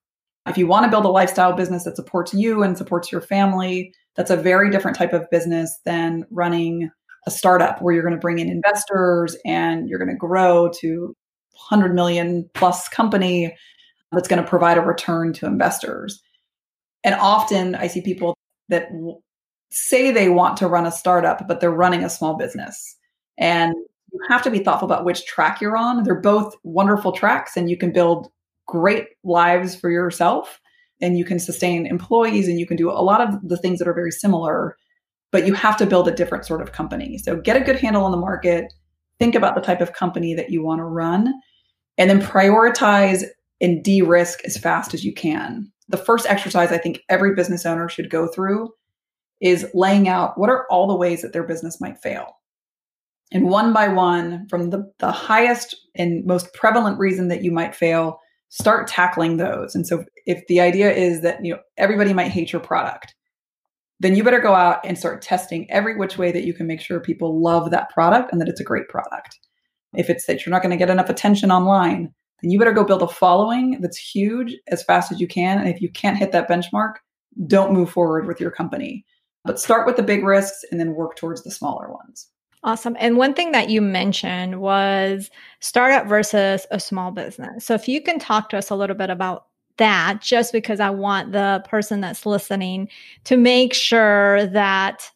If 0.47 0.57
you 0.57 0.65
want 0.65 0.85
to 0.85 0.89
build 0.89 1.03
a 1.03 1.09
lifestyle 1.09 1.53
business 1.53 1.83
that 1.83 1.97
supports 1.97 2.33
you 2.33 2.63
and 2.63 2.77
supports 2.77 3.11
your 3.11 3.19
family, 3.19 3.93
that's 4.15 4.31
a 4.31 4.37
very 4.37 4.71
different 4.71 4.95
type 4.95 5.11
of 5.11 5.29
business 5.29 5.77
than 5.83 6.25
running 6.31 6.89
a 7.27 7.31
startup 7.31 7.81
where 7.81 7.93
you're 7.93 8.03
going 8.03 8.15
to 8.15 8.19
bring 8.19 8.39
in 8.39 8.49
investors 8.49 9.35
and 9.45 9.89
you're 9.89 9.99
going 9.99 10.09
to 10.09 10.15
grow 10.15 10.69
to 10.79 11.13
100 11.69 11.93
million 11.93 12.49
plus 12.53 12.87
company 12.87 13.53
that's 14.13 14.29
going 14.29 14.41
to 14.41 14.49
provide 14.49 14.77
a 14.77 14.81
return 14.81 15.33
to 15.33 15.47
investors. 15.47 16.21
And 17.03 17.13
often 17.15 17.75
I 17.75 17.87
see 17.87 18.01
people 18.01 18.37
that 18.69 18.87
say 19.69 20.11
they 20.11 20.29
want 20.29 20.55
to 20.57 20.67
run 20.67 20.85
a 20.85 20.91
startup, 20.91 21.45
but 21.45 21.59
they're 21.59 21.69
running 21.71 22.05
a 22.05 22.09
small 22.09 22.37
business. 22.37 22.95
And 23.37 23.75
you 24.11 24.19
have 24.29 24.41
to 24.43 24.51
be 24.51 24.59
thoughtful 24.59 24.87
about 24.87 25.05
which 25.05 25.25
track 25.25 25.61
you're 25.61 25.77
on. 25.77 26.03
They're 26.03 26.19
both 26.19 26.55
wonderful 26.63 27.11
tracks, 27.11 27.55
and 27.55 27.69
you 27.69 27.77
can 27.77 27.91
build 27.91 28.29
great 28.69 29.07
lives 29.23 29.75
for 29.75 29.89
yourself 29.89 30.61
and 31.01 31.17
you 31.17 31.25
can 31.25 31.39
sustain 31.39 31.87
employees 31.87 32.47
and 32.47 32.59
you 32.59 32.67
can 32.67 32.77
do 32.77 32.91
a 32.91 33.01
lot 33.01 33.19
of 33.19 33.35
the 33.47 33.57
things 33.57 33.79
that 33.79 33.87
are 33.87 33.93
very 33.93 34.11
similar 34.11 34.77
but 35.31 35.45
you 35.45 35.53
have 35.53 35.77
to 35.77 35.85
build 35.85 36.07
a 36.07 36.15
different 36.15 36.43
sort 36.45 36.59
of 36.61 36.71
company. 36.71 37.19
So 37.19 37.39
get 37.39 37.55
a 37.55 37.63
good 37.63 37.75
handle 37.75 38.03
on 38.03 38.11
the 38.11 38.17
market 38.17 38.71
think 39.17 39.35
about 39.35 39.55
the 39.55 39.61
type 39.61 39.81
of 39.81 39.93
company 39.93 40.33
that 40.35 40.49
you 40.49 40.63
want 40.63 40.79
to 40.79 40.85
run 40.85 41.33
and 41.97 42.09
then 42.09 42.21
prioritize 42.21 43.23
and 43.59 43.83
de-risk 43.83 44.39
as 44.45 44.55
fast 44.55 44.93
as 44.93 45.03
you 45.03 45.13
can. 45.13 45.71
The 45.87 45.97
first 45.97 46.27
exercise 46.27 46.71
i 46.71 46.77
think 46.77 47.01
every 47.09 47.33
business 47.33 47.65
owner 47.65 47.89
should 47.89 48.11
go 48.11 48.27
through 48.27 48.69
is 49.41 49.67
laying 49.73 50.07
out 50.07 50.37
what 50.37 50.49
are 50.51 50.67
all 50.69 50.87
the 50.87 50.95
ways 50.95 51.23
that 51.23 51.33
their 51.33 51.43
business 51.43 51.81
might 51.81 51.97
fail 51.97 52.38
and 53.31 53.49
one 53.49 53.73
by 53.73 53.87
one 53.87 54.47
from 54.49 54.69
the, 54.71 54.91
the 54.99 55.11
highest 55.11 55.75
and 55.95 56.25
most 56.25 56.53
prevalent 56.53 56.97
reason 56.99 57.27
that 57.27 57.43
you 57.43 57.51
might 57.51 57.75
fail 57.75 58.19
start 58.49 58.87
tackling 58.87 59.37
those. 59.37 59.75
And 59.75 59.85
so 59.85 60.03
if 60.25 60.45
the 60.47 60.59
idea 60.59 60.91
is 60.91 61.21
that 61.21 61.43
you 61.45 61.53
know 61.53 61.59
everybody 61.77 62.13
might 62.13 62.31
hate 62.31 62.51
your 62.51 62.61
product, 62.61 63.15
then 63.99 64.15
you 64.15 64.23
better 64.23 64.39
go 64.39 64.53
out 64.53 64.79
and 64.85 64.97
start 64.97 65.21
testing 65.21 65.69
every 65.69 65.95
which 65.95 66.17
way 66.17 66.31
that 66.31 66.45
you 66.45 66.53
can 66.53 66.67
make 66.67 66.81
sure 66.81 66.99
people 66.99 67.41
love 67.41 67.71
that 67.71 67.89
product 67.89 68.31
and 68.31 68.41
that 68.41 68.49
it's 68.49 68.61
a 68.61 68.65
great 68.65 68.87
product. 68.89 69.39
If 69.95 70.09
it's 70.09 70.25
that 70.25 70.45
you're 70.45 70.51
not 70.51 70.61
going 70.61 70.71
to 70.71 70.77
get 70.77 70.89
enough 70.89 71.09
attention 71.09 71.51
online, 71.51 72.13
then 72.41 72.51
you 72.51 72.59
better 72.59 72.71
go 72.71 72.83
build 72.83 73.01
a 73.01 73.07
following 73.07 73.79
that's 73.81 73.97
huge 73.97 74.55
as 74.67 74.83
fast 74.83 75.11
as 75.11 75.19
you 75.19 75.27
can. 75.27 75.59
And 75.59 75.67
if 75.67 75.81
you 75.81 75.91
can't 75.91 76.17
hit 76.17 76.31
that 76.31 76.49
benchmark, 76.49 76.93
don't 77.47 77.73
move 77.73 77.89
forward 77.89 78.27
with 78.27 78.39
your 78.39 78.51
company. 78.51 79.05
But 79.43 79.59
start 79.59 79.85
with 79.85 79.95
the 79.95 80.03
big 80.03 80.23
risks 80.23 80.63
and 80.71 80.79
then 80.79 80.95
work 80.95 81.15
towards 81.15 81.43
the 81.43 81.51
smaller 81.51 81.91
ones. 81.91 82.27
Awesome. 82.63 82.97
And 82.99 83.17
one 83.17 83.33
thing 83.33 83.53
that 83.53 83.69
you 83.69 83.81
mentioned 83.81 84.59
was 84.59 85.31
startup 85.61 86.07
versus 86.07 86.65
a 86.71 86.79
small 86.79 87.11
business. 87.11 87.65
So 87.65 87.73
if 87.73 87.87
you 87.87 88.01
can 88.01 88.19
talk 88.19 88.49
to 88.49 88.57
us 88.57 88.69
a 88.69 88.75
little 88.75 88.95
bit 88.95 89.09
about 89.09 89.45
that, 89.77 90.19
just 90.21 90.51
because 90.51 90.81
I 90.81 90.89
want 90.89 91.31
the 91.31 91.63
person 91.67 92.01
that's 92.01 92.25
listening 92.25 92.89
to 93.23 93.37
make 93.37 93.73
sure 93.73 94.45
that 94.47 95.09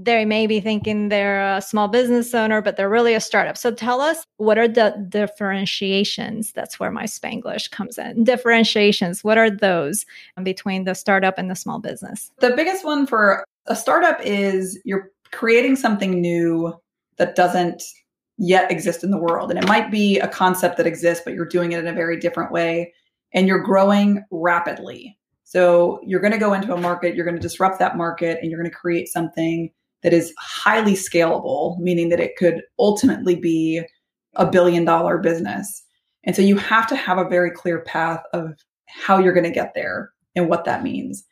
they 0.00 0.24
may 0.24 0.46
be 0.46 0.60
thinking 0.60 1.08
they're 1.08 1.56
a 1.56 1.60
small 1.60 1.88
business 1.88 2.32
owner, 2.32 2.62
but 2.62 2.76
they're 2.76 2.88
really 2.88 3.14
a 3.14 3.20
startup. 3.20 3.58
So 3.58 3.72
tell 3.72 4.00
us 4.00 4.24
what 4.36 4.56
are 4.56 4.68
the 4.68 4.94
differentiations? 5.08 6.52
That's 6.52 6.78
where 6.78 6.92
my 6.92 7.04
Spanglish 7.04 7.70
comes 7.70 7.98
in. 7.98 8.24
Differentiations, 8.24 9.24
what 9.24 9.38
are 9.38 9.50
those 9.50 10.06
between 10.42 10.84
the 10.84 10.94
startup 10.94 11.36
and 11.36 11.50
the 11.50 11.56
small 11.56 11.80
business? 11.80 12.30
The 12.38 12.54
biggest 12.54 12.84
one 12.84 13.06
for 13.06 13.44
a 13.66 13.74
startup 13.74 14.20
is 14.22 14.80
you're 14.84 15.10
creating 15.32 15.76
something 15.76 16.20
new 16.20 16.74
that 17.16 17.36
doesn't 17.36 17.82
yet 18.38 18.70
exist 18.70 19.02
in 19.02 19.10
the 19.10 19.18
world. 19.18 19.50
And 19.50 19.58
it 19.58 19.68
might 19.68 19.90
be 19.90 20.18
a 20.20 20.28
concept 20.28 20.76
that 20.76 20.86
exists, 20.86 21.22
but 21.24 21.34
you're 21.34 21.44
doing 21.44 21.72
it 21.72 21.80
in 21.80 21.88
a 21.88 21.92
very 21.92 22.18
different 22.18 22.52
way 22.52 22.92
and 23.34 23.46
you're 23.46 23.62
growing 23.62 24.24
rapidly. 24.30 25.18
So 25.44 26.00
you're 26.04 26.20
going 26.20 26.32
to 26.32 26.38
go 26.38 26.52
into 26.52 26.74
a 26.74 26.80
market, 26.80 27.14
you're 27.14 27.24
going 27.24 27.36
to 27.36 27.42
disrupt 27.42 27.78
that 27.78 27.96
market, 27.96 28.38
and 28.40 28.50
you're 28.50 28.60
going 28.60 28.70
to 28.70 28.76
create 28.76 29.08
something 29.08 29.70
that 30.02 30.12
is 30.12 30.32
highly 30.38 30.92
scalable, 30.92 31.78
meaning 31.78 32.10
that 32.10 32.20
it 32.20 32.36
could 32.36 32.62
ultimately 32.78 33.34
be 33.34 33.82
a 34.36 34.46
billion 34.46 34.84
dollar 34.84 35.18
business. 35.18 35.82
And 36.24 36.36
so 36.36 36.42
you 36.42 36.56
have 36.58 36.86
to 36.88 36.96
have 36.96 37.18
a 37.18 37.28
very 37.28 37.50
clear 37.50 37.80
path 37.80 38.22
of 38.32 38.52
how 38.86 39.18
you're 39.18 39.32
going 39.32 39.44
to 39.44 39.50
get 39.50 39.72
there 39.74 40.12
and 40.36 40.48
what 40.48 40.64
that 40.64 40.82
means 40.82 41.24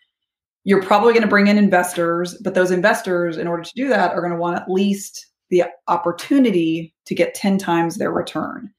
You're 0.66 0.83
probably 0.83 1.12
going 1.12 1.22
to 1.22 1.29
bring 1.29 1.46
in 1.46 1.59
investors, 1.59 2.37
but 2.42 2.55
those 2.55 2.72
investors, 2.72 3.37
in 3.37 3.46
order 3.46 3.62
to 3.62 3.72
do 3.76 3.88
that, 3.88 4.11
are 4.11 4.20
going 4.20 4.33
to 4.33 4.38
want 4.38 4.57
at 4.57 4.68
least 4.68 5.24
the 5.48 5.62
opportunity 5.87 6.92
to 7.05 7.14
get 7.14 7.37
10 7.37 7.57
times 7.57 7.96
their 7.96 8.11
return. 8.11 8.72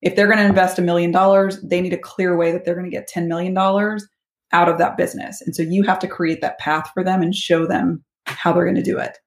If 0.00 0.16
they're 0.16 0.26
going 0.26 0.38
to 0.38 0.46
invest 0.46 0.78
a 0.78 0.82
million 0.82 1.10
dollars, 1.10 1.60
they 1.60 1.82
need 1.82 1.92
a 1.92 1.98
clear 1.98 2.34
way 2.34 2.50
that 2.50 2.64
they're 2.64 2.74
going 2.74 2.90
to 2.90 2.96
get 2.96 3.10
$10 3.14 3.26
million 3.26 3.54
out 3.58 4.68
of 4.70 4.78
that 4.78 4.96
business. 4.96 5.42
And 5.42 5.54
so 5.54 5.62
you 5.62 5.82
have 5.82 5.98
to 5.98 6.08
create 6.08 6.40
that 6.40 6.58
path 6.58 6.90
for 6.94 7.04
them 7.04 7.20
and 7.20 7.34
show 7.34 7.66
them 7.66 8.02
how 8.24 8.54
they're 8.54 8.64
going 8.64 8.74
to 8.76 8.82
do 8.82 8.98
it. 8.98 9.18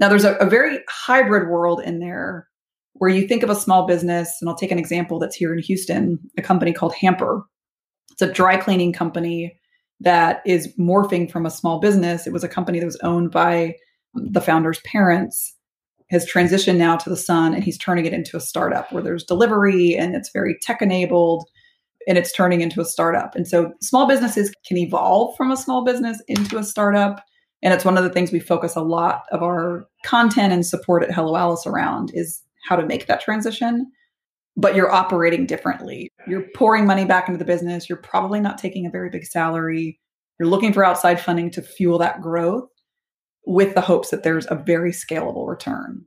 Now, 0.00 0.08
there's 0.08 0.24
a, 0.24 0.34
a 0.38 0.50
very 0.50 0.80
hybrid 0.88 1.48
world 1.48 1.80
in 1.84 2.00
there 2.00 2.48
where 2.94 3.10
you 3.10 3.28
think 3.28 3.44
of 3.44 3.50
a 3.50 3.54
small 3.54 3.86
business, 3.86 4.38
and 4.40 4.50
I'll 4.50 4.56
take 4.56 4.72
an 4.72 4.78
example 4.80 5.20
that's 5.20 5.36
here 5.36 5.54
in 5.54 5.62
Houston, 5.62 6.18
a 6.36 6.42
company 6.42 6.72
called 6.72 6.96
Hamper. 6.96 7.44
It's 8.10 8.22
a 8.22 8.32
dry 8.32 8.56
cleaning 8.56 8.92
company 8.92 9.56
that 10.00 10.42
is 10.46 10.72
morphing 10.78 11.30
from 11.30 11.46
a 11.46 11.50
small 11.50 11.78
business. 11.78 12.26
It 12.26 12.32
was 12.32 12.44
a 12.44 12.48
company 12.48 12.80
that 12.80 12.86
was 12.86 12.98
owned 13.02 13.30
by 13.30 13.74
um, 14.16 14.32
the 14.32 14.40
founder's 14.40 14.80
parents, 14.80 15.54
has 16.10 16.30
transitioned 16.30 16.78
now 16.78 16.96
to 16.96 17.10
the 17.10 17.16
son, 17.16 17.54
and 17.54 17.62
he's 17.62 17.78
turning 17.78 18.06
it 18.06 18.12
into 18.12 18.36
a 18.36 18.40
startup 18.40 18.90
where 18.92 19.02
there's 19.02 19.24
delivery 19.24 19.94
and 19.94 20.16
it's 20.16 20.30
very 20.32 20.56
tech 20.62 20.82
enabled 20.82 21.44
and 22.08 22.16
it's 22.16 22.32
turning 22.32 22.62
into 22.62 22.80
a 22.80 22.84
startup. 22.84 23.34
And 23.36 23.46
so 23.46 23.72
small 23.80 24.06
businesses 24.06 24.52
can 24.66 24.78
evolve 24.78 25.36
from 25.36 25.50
a 25.50 25.56
small 25.56 25.84
business 25.84 26.22
into 26.28 26.58
a 26.58 26.64
startup. 26.64 27.22
And 27.62 27.74
it's 27.74 27.84
one 27.84 27.98
of 27.98 28.04
the 28.04 28.10
things 28.10 28.32
we 28.32 28.40
focus 28.40 28.74
a 28.74 28.80
lot 28.80 29.24
of 29.32 29.42
our 29.42 29.84
content 30.04 30.52
and 30.52 30.66
support 30.66 31.02
at 31.02 31.12
Hello 31.12 31.36
Alice 31.36 31.66
around 31.66 32.10
is 32.14 32.42
how 32.68 32.76
to 32.76 32.86
make 32.86 33.06
that 33.06 33.20
transition. 33.20 33.90
But 34.56 34.74
you're 34.74 34.90
operating 34.90 35.46
differently. 35.46 36.10
You're 36.26 36.46
pouring 36.54 36.86
money 36.86 37.04
back 37.04 37.28
into 37.28 37.38
the 37.38 37.44
business. 37.44 37.88
You're 37.88 37.98
probably 37.98 38.40
not 38.40 38.58
taking 38.58 38.84
a 38.84 38.90
very 38.90 39.08
big 39.08 39.24
salary. 39.24 39.98
You're 40.38 40.48
looking 40.48 40.72
for 40.72 40.84
outside 40.84 41.20
funding 41.20 41.50
to 41.52 41.62
fuel 41.62 41.98
that 41.98 42.20
growth 42.20 42.68
with 43.46 43.74
the 43.74 43.80
hopes 43.80 44.10
that 44.10 44.22
there's 44.22 44.46
a 44.50 44.54
very 44.54 44.92
scalable 44.92 45.48
return. 45.48 46.04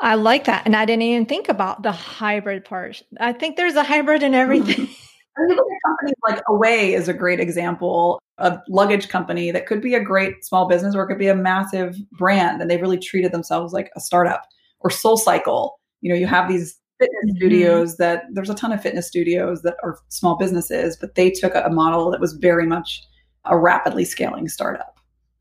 I 0.00 0.14
like 0.14 0.44
that. 0.44 0.62
And 0.64 0.76
I 0.76 0.84
didn't 0.84 1.02
even 1.02 1.26
think 1.26 1.48
about 1.48 1.82
the 1.82 1.92
hybrid 1.92 2.64
part. 2.64 3.02
I 3.20 3.32
think 3.32 3.56
there's 3.56 3.74
a 3.74 3.82
hybrid 3.82 4.22
in 4.22 4.34
everything. 4.34 4.88
companies 5.36 6.16
like 6.28 6.42
Away 6.48 6.94
is 6.94 7.08
a 7.08 7.14
great 7.14 7.40
example. 7.40 8.20
A 8.38 8.60
luggage 8.68 9.08
company 9.08 9.50
that 9.50 9.66
could 9.66 9.82
be 9.82 9.94
a 9.94 10.02
great 10.02 10.44
small 10.44 10.68
business 10.68 10.94
or 10.94 11.02
it 11.02 11.08
could 11.08 11.18
be 11.18 11.28
a 11.28 11.34
massive 11.34 11.96
brand, 12.12 12.62
and 12.62 12.70
they 12.70 12.76
really 12.76 12.98
treated 12.98 13.32
themselves 13.32 13.72
like 13.72 13.90
a 13.96 14.00
startup. 14.00 14.44
Or 14.80 14.90
Soul 14.90 15.16
Cycle, 15.16 15.80
you 16.00 16.12
know, 16.12 16.18
you 16.18 16.28
have 16.28 16.48
these 16.48 16.78
fitness 16.98 17.24
mm-hmm. 17.26 17.36
studios 17.36 17.96
that 17.96 18.24
there's 18.32 18.50
a 18.50 18.54
ton 18.54 18.72
of 18.72 18.82
fitness 18.82 19.06
studios 19.06 19.62
that 19.62 19.76
are 19.82 19.98
small 20.08 20.36
businesses, 20.36 20.96
but 20.96 21.14
they 21.14 21.30
took 21.30 21.54
a 21.54 21.68
model 21.70 22.10
that 22.10 22.20
was 22.20 22.34
very 22.34 22.66
much 22.66 23.02
a 23.44 23.56
rapidly 23.56 24.04
scaling 24.04 24.48
startup. 24.48 24.98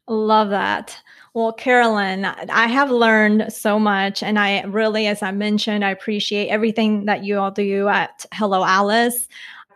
Love 0.08 0.50
that. 0.50 0.98
Well, 1.34 1.52
Carolyn, 1.52 2.26
I 2.26 2.68
have 2.68 2.90
learned 2.90 3.52
so 3.52 3.78
much. 3.78 4.24
And 4.24 4.40
I 4.40 4.62
really, 4.64 5.06
as 5.08 5.22
I 5.22 5.32
mentioned, 5.32 5.84
I 5.84 5.92
appreciate 5.92 6.48
everything 6.48 7.06
that 7.06 7.24
you 7.24 7.38
all 7.38 7.52
do 7.52 7.88
at 7.90 8.26
Hello 8.34 8.64
Alice 8.64 9.28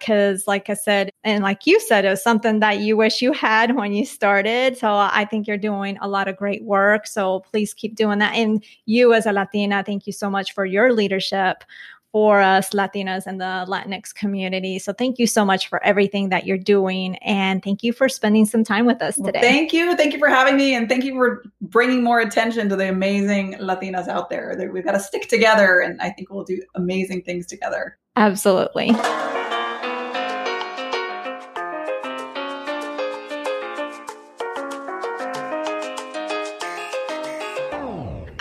because 0.02 0.48
like 0.48 0.70
I 0.70 0.74
said, 0.74 1.12
and 1.24 1.44
like 1.44 1.68
you 1.68 1.80
said, 1.80 2.04
it 2.04 2.10
was 2.10 2.24
something 2.24 2.60
that 2.60 2.80
you 2.80 2.98
wish 2.98 3.22
you 3.22 3.32
had 3.32 3.76
when 3.76 3.94
you 3.94 4.06
started. 4.06 4.78
So 4.78 4.92
I 4.94 5.26
think 5.30 5.48
you're 5.48 5.58
doing 5.58 5.98
a 6.02 6.08
lot 6.08 6.28
of 6.28 6.36
great 6.36 6.64
work. 6.64 7.08
So 7.08 7.42
please 7.52 7.74
keep 7.74 7.96
doing 7.96 8.20
that. 8.20 8.36
And 8.36 8.64
you 8.86 9.14
as 9.14 9.26
a 9.26 9.32
Latina, 9.32 9.84
thank 9.86 10.08
you 10.08 10.14
so 10.14 10.30
much 10.30 10.54
for 10.54 10.66
your 10.66 10.92
leadership 10.92 11.64
for 12.12 12.42
us 12.42 12.72
Latinas 12.72 13.26
and 13.26 13.40
the 13.40 13.66
Latinx 13.70 14.14
community. 14.14 14.80
So 14.80 14.92
thank 14.92 15.18
you 15.18 15.28
so 15.28 15.46
much 15.46 15.70
for 15.70 15.82
everything 15.84 16.30
that 16.30 16.46
you're 16.46 16.58
doing. 16.58 17.16
And 17.18 17.64
thank 17.64 17.84
you 17.84 17.94
for 17.94 18.10
spending 18.10 18.46
some 18.46 18.66
time 18.66 18.86
with 18.86 19.02
us 19.02 19.16
today. 19.16 19.32
Well, 19.34 19.42
thank 19.42 19.72
you. 19.72 19.96
Thank 19.96 20.12
you 20.14 20.20
for 20.20 20.28
having 20.28 20.58
me. 20.58 20.76
And 20.76 20.90
thank 20.90 21.06
you 21.06 21.14
for 21.14 21.44
bringing 21.62 22.04
more 22.04 22.20
attention 22.20 22.68
to 22.70 22.76
the 22.76 22.90
amazing 22.90 23.54
Latinas 23.56 24.10
out 24.10 24.30
there. 24.30 24.70
We've 24.74 24.84
got 24.84 24.92
to 24.92 25.00
stick 25.00 25.30
together. 25.30 25.80
And 25.80 26.02
I 26.02 26.10
think 26.10 26.30
we'll 26.30 26.44
do 26.44 26.62
amazing 26.76 27.22
things 27.22 27.48
together. 27.48 27.98
Absolutely. 28.18 28.92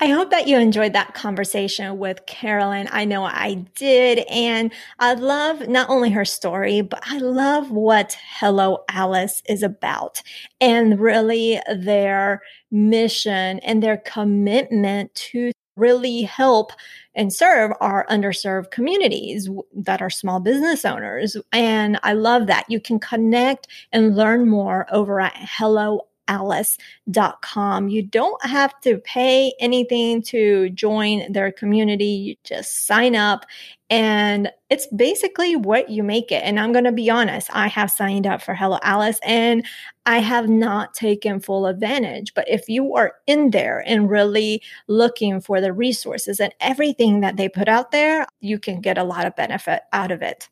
I 0.02 0.06
hope 0.06 0.30
that 0.30 0.48
you 0.48 0.58
enjoyed 0.58 0.94
that 0.94 1.12
conversation 1.12 1.98
with 1.98 2.24
Carolyn. 2.24 2.88
I 2.90 3.04
know 3.04 3.22
I 3.22 3.66
did. 3.74 4.20
And 4.30 4.72
I 4.98 5.12
love 5.12 5.68
not 5.68 5.90
only 5.90 6.08
her 6.10 6.24
story, 6.24 6.80
but 6.80 7.02
I 7.04 7.18
love 7.18 7.70
what 7.70 8.16
Hello 8.38 8.82
Alice 8.88 9.42
is 9.46 9.62
about 9.62 10.22
and 10.58 10.98
really 10.98 11.60
their 11.70 12.40
mission 12.70 13.58
and 13.58 13.82
their 13.82 13.98
commitment 13.98 15.14
to 15.16 15.52
really 15.76 16.22
help 16.22 16.72
and 17.14 17.30
serve 17.30 17.72
our 17.80 18.06
underserved 18.08 18.70
communities 18.70 19.50
that 19.74 20.00
are 20.00 20.10
small 20.10 20.40
business 20.40 20.86
owners. 20.86 21.36
And 21.52 21.98
I 22.02 22.14
love 22.14 22.46
that 22.46 22.64
you 22.68 22.80
can 22.80 23.00
connect 23.00 23.68
and 23.92 24.16
learn 24.16 24.48
more 24.48 24.86
over 24.90 25.20
at 25.20 25.34
Hello 25.36 26.06
alice.com. 26.30 27.88
You 27.88 28.02
don't 28.02 28.46
have 28.46 28.80
to 28.82 28.98
pay 28.98 29.52
anything 29.58 30.22
to 30.22 30.70
join 30.70 31.30
their 31.32 31.50
community. 31.50 32.04
You 32.04 32.36
just 32.44 32.86
sign 32.86 33.16
up 33.16 33.44
and 33.90 34.48
it's 34.70 34.86
basically 34.94 35.56
what 35.56 35.90
you 35.90 36.04
make 36.04 36.30
it. 36.30 36.44
And 36.44 36.60
I'm 36.60 36.72
going 36.72 36.84
to 36.84 36.92
be 36.92 37.10
honest, 37.10 37.50
I 37.52 37.66
have 37.66 37.90
signed 37.90 38.24
up 38.24 38.40
for 38.40 38.54
Hello 38.54 38.78
Alice 38.82 39.18
and 39.24 39.66
I 40.06 40.18
have 40.18 40.48
not 40.48 40.94
taken 40.94 41.40
full 41.40 41.66
advantage. 41.66 42.32
But 42.34 42.48
if 42.48 42.68
you 42.68 42.94
are 42.94 43.14
in 43.26 43.50
there 43.50 43.82
and 43.84 44.08
really 44.08 44.62
looking 44.86 45.40
for 45.40 45.60
the 45.60 45.72
resources 45.72 46.38
and 46.38 46.54
everything 46.60 47.20
that 47.20 47.36
they 47.36 47.48
put 47.48 47.68
out 47.68 47.90
there, 47.90 48.26
you 48.38 48.60
can 48.60 48.80
get 48.80 48.96
a 48.96 49.04
lot 49.04 49.26
of 49.26 49.34
benefit 49.34 49.82
out 49.92 50.12
of 50.12 50.22
it. 50.22 50.48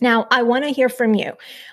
Now, 0.00 0.28
I 0.30 0.42
want 0.42 0.64
to 0.64 0.70
hear 0.70 0.88
from 0.88 1.14
you. 1.14 1.32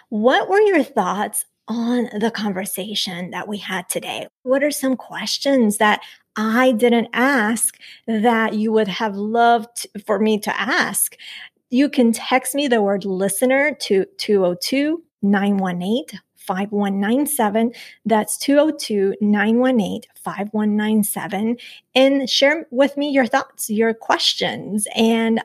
What 0.09 0.49
were 0.49 0.59
your 0.59 0.83
thoughts 0.83 1.45
on 1.67 2.09
the 2.19 2.31
conversation 2.31 3.31
that 3.31 3.47
we 3.47 3.57
had 3.57 3.89
today? 3.89 4.27
What 4.43 4.63
are 4.63 4.71
some 4.71 4.95
questions 4.95 5.77
that 5.77 6.01
I 6.35 6.71
didn't 6.71 7.09
ask 7.13 7.77
that 8.05 8.53
you 8.53 8.71
would 8.71 8.87
have 8.87 9.15
loved 9.15 9.87
for 10.05 10.19
me 10.19 10.39
to 10.39 10.59
ask? 10.59 11.15
You 11.69 11.89
can 11.89 12.11
text 12.13 12.55
me 12.55 12.67
the 12.67 12.81
word 12.81 13.05
listener 13.05 13.75
to 13.81 14.05
202 14.17 15.03
918 15.21 16.19
5197. 16.35 17.73
That's 18.05 18.37
202 18.37 19.15
918 19.19 20.01
5197. 20.15 21.57
And 21.93 22.29
share 22.29 22.65
with 22.71 22.95
me 22.95 23.09
your 23.09 23.25
thoughts, 23.25 23.69
your 23.69 23.93
questions. 23.93 24.87
And 24.95 25.41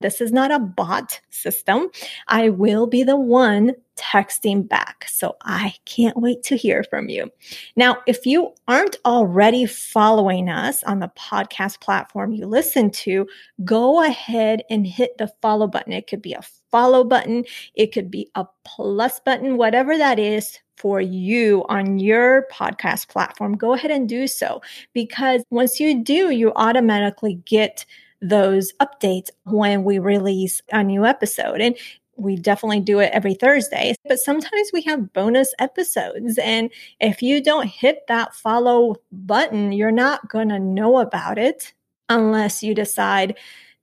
this 0.00 0.20
is 0.20 0.32
not 0.32 0.50
a 0.50 0.58
bot 0.58 1.20
system. 1.30 1.88
I 2.28 2.50
will 2.50 2.86
be 2.86 3.02
the 3.02 3.16
one 3.16 3.72
texting 3.96 4.68
back. 4.68 5.06
So 5.08 5.36
I 5.42 5.74
can't 5.84 6.16
wait 6.16 6.42
to 6.44 6.56
hear 6.56 6.84
from 6.84 7.08
you. 7.08 7.30
Now, 7.76 7.98
if 8.06 8.26
you 8.26 8.52
aren't 8.66 8.96
already 9.04 9.66
following 9.66 10.48
us 10.48 10.82
on 10.84 10.98
the 10.98 11.12
podcast 11.16 11.80
platform 11.80 12.32
you 12.32 12.46
listen 12.46 12.90
to, 12.90 13.26
go 13.64 14.04
ahead 14.04 14.62
and 14.68 14.86
hit 14.86 15.16
the 15.18 15.32
follow 15.40 15.66
button. 15.66 15.92
It 15.92 16.06
could 16.06 16.22
be 16.22 16.32
a 16.32 16.42
follow 16.70 17.04
button, 17.04 17.44
it 17.74 17.92
could 17.92 18.10
be 18.10 18.30
a 18.34 18.46
plus 18.64 19.20
button, 19.20 19.56
whatever 19.56 19.96
that 19.96 20.18
is 20.18 20.58
for 20.76 21.00
you 21.00 21.64
on 21.68 21.98
your 22.00 22.46
podcast 22.52 23.08
platform. 23.08 23.56
Go 23.56 23.74
ahead 23.74 23.92
and 23.92 24.08
do 24.08 24.26
so 24.26 24.60
because 24.92 25.44
once 25.50 25.78
you 25.78 26.02
do, 26.02 26.30
you 26.30 26.52
automatically 26.56 27.34
get 27.46 27.86
those 28.24 28.72
updates 28.80 29.28
when 29.44 29.84
we 29.84 29.98
release 29.98 30.62
a 30.72 30.82
new 30.82 31.04
episode. 31.04 31.60
And 31.60 31.76
we 32.16 32.36
definitely 32.36 32.80
do 32.80 33.00
it 33.00 33.10
every 33.12 33.34
Thursday, 33.34 33.94
but 34.06 34.18
sometimes 34.18 34.70
we 34.72 34.82
have 34.82 35.12
bonus 35.12 35.52
episodes. 35.58 36.38
And 36.38 36.70
if 37.00 37.22
you 37.22 37.42
don't 37.42 37.66
hit 37.66 38.06
that 38.08 38.34
follow 38.34 38.96
button, 39.12 39.72
you're 39.72 39.90
not 39.90 40.28
going 40.28 40.48
to 40.50 40.58
know 40.58 40.98
about 40.98 41.38
it 41.38 41.72
unless 42.08 42.62
you 42.62 42.74
decide 42.74 43.36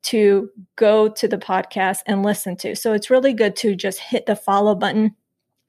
to 0.03 0.49
go 0.77 1.09
to 1.09 1.27
the 1.27 1.37
podcast 1.37 1.99
and 2.07 2.23
listen 2.23 2.55
to. 2.57 2.75
So 2.75 2.93
it's 2.93 3.09
really 3.09 3.33
good 3.33 3.55
to 3.57 3.75
just 3.75 3.99
hit 3.99 4.25
the 4.25 4.35
follow 4.35 4.75
button. 4.75 5.15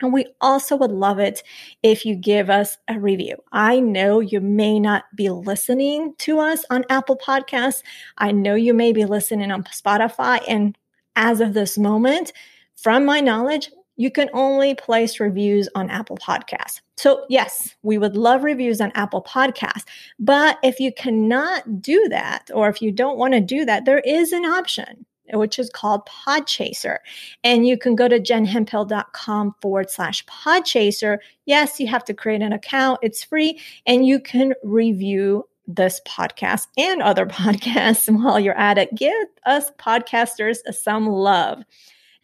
And 0.02 0.12
we 0.12 0.26
also 0.40 0.76
would 0.76 0.90
love 0.90 1.18
it 1.18 1.42
if 1.82 2.04
you 2.04 2.14
give 2.16 2.50
us 2.50 2.76
a 2.88 2.98
review. 2.98 3.36
I 3.52 3.80
know 3.80 4.20
you 4.20 4.40
may 4.40 4.78
not 4.78 5.04
be 5.16 5.30
listening 5.30 6.14
to 6.18 6.40
us 6.40 6.64
on 6.70 6.84
Apple 6.90 7.16
Podcasts. 7.16 7.82
I 8.18 8.32
know 8.32 8.56
you 8.56 8.74
may 8.74 8.92
be 8.92 9.04
listening 9.04 9.50
on 9.50 9.62
Spotify. 9.64 10.42
And 10.48 10.76
as 11.16 11.40
of 11.40 11.54
this 11.54 11.78
moment, 11.78 12.32
from 12.76 13.04
my 13.04 13.20
knowledge, 13.20 13.70
you 13.96 14.10
can 14.10 14.28
only 14.32 14.74
place 14.74 15.20
reviews 15.20 15.68
on 15.74 15.88
Apple 15.88 16.16
Podcasts. 16.16 16.80
So, 16.96 17.24
yes, 17.28 17.74
we 17.82 17.98
would 17.98 18.16
love 18.16 18.42
reviews 18.42 18.80
on 18.80 18.90
Apple 18.94 19.22
Podcasts. 19.22 19.84
But 20.18 20.58
if 20.62 20.80
you 20.80 20.92
cannot 20.92 21.80
do 21.80 22.08
that, 22.08 22.50
or 22.54 22.68
if 22.68 22.82
you 22.82 22.90
don't 22.90 23.18
want 23.18 23.34
to 23.34 23.40
do 23.40 23.64
that, 23.64 23.84
there 23.84 24.00
is 24.00 24.32
an 24.32 24.44
option. 24.44 25.06
Which 25.32 25.58
is 25.58 25.70
called 25.70 26.06
Podchaser. 26.06 26.98
And 27.44 27.66
you 27.66 27.78
can 27.78 27.94
go 27.94 28.08
to 28.08 28.20
jenhemphill.com 28.20 29.54
forward 29.60 29.90
slash 29.90 30.24
Podchaser. 30.26 31.18
Yes, 31.46 31.80
you 31.80 31.86
have 31.86 32.04
to 32.04 32.14
create 32.14 32.42
an 32.42 32.52
account. 32.52 33.00
It's 33.02 33.24
free 33.24 33.60
and 33.86 34.06
you 34.06 34.20
can 34.20 34.54
review 34.62 35.46
this 35.66 36.00
podcast 36.06 36.66
and 36.76 37.02
other 37.02 37.26
podcasts 37.26 38.08
while 38.08 38.40
you're 38.40 38.58
at 38.58 38.78
it. 38.78 38.94
Give 38.94 39.26
us 39.46 39.70
podcasters 39.78 40.58
some 40.72 41.06
love. 41.06 41.62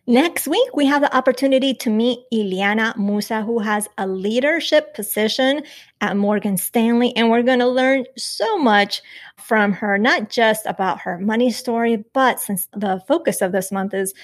Next 0.09 0.49
week, 0.49 0.75
we 0.75 0.87
have 0.87 1.03
the 1.03 1.15
opportunity 1.15 1.75
to 1.75 1.91
meet 1.91 2.21
Iliana 2.33 2.97
Musa, 2.97 3.43
who 3.43 3.59
has 3.59 3.87
a 3.99 4.07
leadership 4.07 4.95
position 4.95 5.65
at 6.01 6.17
Morgan 6.17 6.57
Stanley. 6.57 7.15
And 7.15 7.29
we're 7.29 7.43
going 7.43 7.59
to 7.59 7.69
learn 7.69 8.07
so 8.17 8.57
much 8.57 9.03
from 9.37 9.75
her, 9.75 9.99
not 9.99 10.31
just 10.31 10.65
about 10.65 11.03
her 11.03 11.19
money 11.19 11.51
story, 11.51 12.03
but 12.15 12.41
since 12.41 12.69
the 12.73 13.03
focus 13.07 13.43
of 13.43 13.53
this 13.53 13.71
month 13.71 13.93
is 13.93 14.15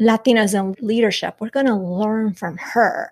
Latinas 0.00 0.54
in 0.54 0.76
leadership, 0.80 1.34
we're 1.40 1.50
going 1.50 1.66
to 1.66 1.74
learn 1.74 2.32
from 2.32 2.56
her 2.58 3.10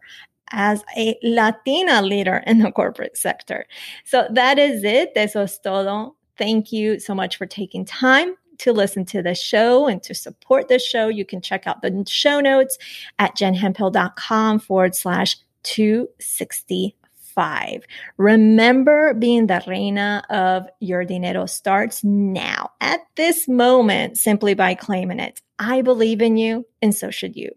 as 0.53 0.85
a 0.97 1.19
Latina 1.25 2.01
leader 2.01 2.45
in 2.47 2.61
the 2.61 2.71
corporate 2.71 3.17
sector. 3.17 3.67
So 4.05 4.29
that 4.31 4.57
is 4.61 4.85
it. 4.85 5.11
Eso 5.17 5.43
es 5.43 5.59
todo. 5.59 6.15
Thank 6.39 6.71
you 6.71 7.01
so 7.01 7.13
much 7.13 7.35
for 7.35 7.47
taking 7.47 7.85
time 7.85 8.37
to 8.59 8.73
listen 8.73 9.05
to 9.07 9.23
the 9.23 9.35
show 9.35 9.87
and 9.87 10.03
to 10.03 10.15
support 10.15 10.69
the 10.69 10.79
show, 10.79 11.09
you 11.09 11.25
can 11.25 11.41
check 11.41 11.67
out 11.67 11.81
the 11.83 12.05
show 12.09 12.41
notes 12.41 12.79
at 13.19 13.37
jenhemphill.com 13.37 14.59
forward 14.61 14.95
slash 14.95 15.37
265. 15.65 17.83
Remember, 18.17 19.15
being 19.15 19.47
the 19.47 19.63
reina 19.67 20.23
of 20.31 20.67
your 20.81 21.05
dinero 21.05 21.47
starts 21.47 22.05
now, 22.05 22.71
at 22.81 23.01
this 23.17 23.49
moment, 23.49 24.19
simply 24.19 24.55
by 24.55 24.75
claiming 24.75 25.21
it. 25.21 25.43
I 25.59 25.83
believe 25.83 26.23
in 26.23 26.37
you, 26.37 26.67
and 26.83 26.95
so 26.95 27.11
should 27.11 27.37
you. 27.37 27.51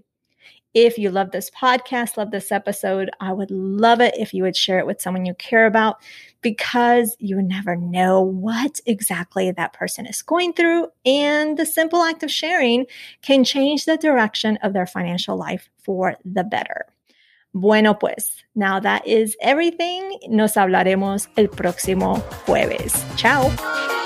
If 0.79 0.99
you 0.99 1.09
love 1.09 1.31
this 1.31 1.49
podcast, 1.49 2.17
love 2.17 2.29
this 2.29 2.51
episode, 2.51 3.09
I 3.19 3.33
would 3.33 3.49
love 3.49 3.99
it 3.99 4.13
if 4.15 4.31
you 4.31 4.43
would 4.43 4.55
share 4.55 4.77
it 4.77 4.85
with 4.85 5.01
someone 5.01 5.25
you 5.25 5.33
care 5.33 5.65
about 5.65 5.99
because 6.43 7.17
you 7.17 7.41
never 7.41 7.75
know 7.75 8.21
what 8.21 8.79
exactly 8.85 9.49
that 9.49 9.73
person 9.73 10.05
is 10.05 10.21
going 10.21 10.53
through. 10.53 10.89
And 11.03 11.57
the 11.57 11.65
simple 11.65 12.03
act 12.03 12.21
of 12.21 12.29
sharing 12.29 12.85
can 13.23 13.43
change 13.43 13.85
the 13.85 13.97
direction 13.97 14.57
of 14.57 14.73
their 14.73 14.85
financial 14.85 15.35
life 15.35 15.67
for 15.83 16.15
the 16.23 16.43
better. 16.43 16.85
Bueno, 17.55 17.95
pues, 17.95 18.43
now 18.53 18.79
that 18.79 19.07
is 19.07 19.35
everything. 19.41 20.19
Nos 20.29 20.53
hablaremos 20.53 21.27
el 21.37 21.47
próximo 21.47 22.21
jueves. 22.45 23.03
Chao. 23.17 23.96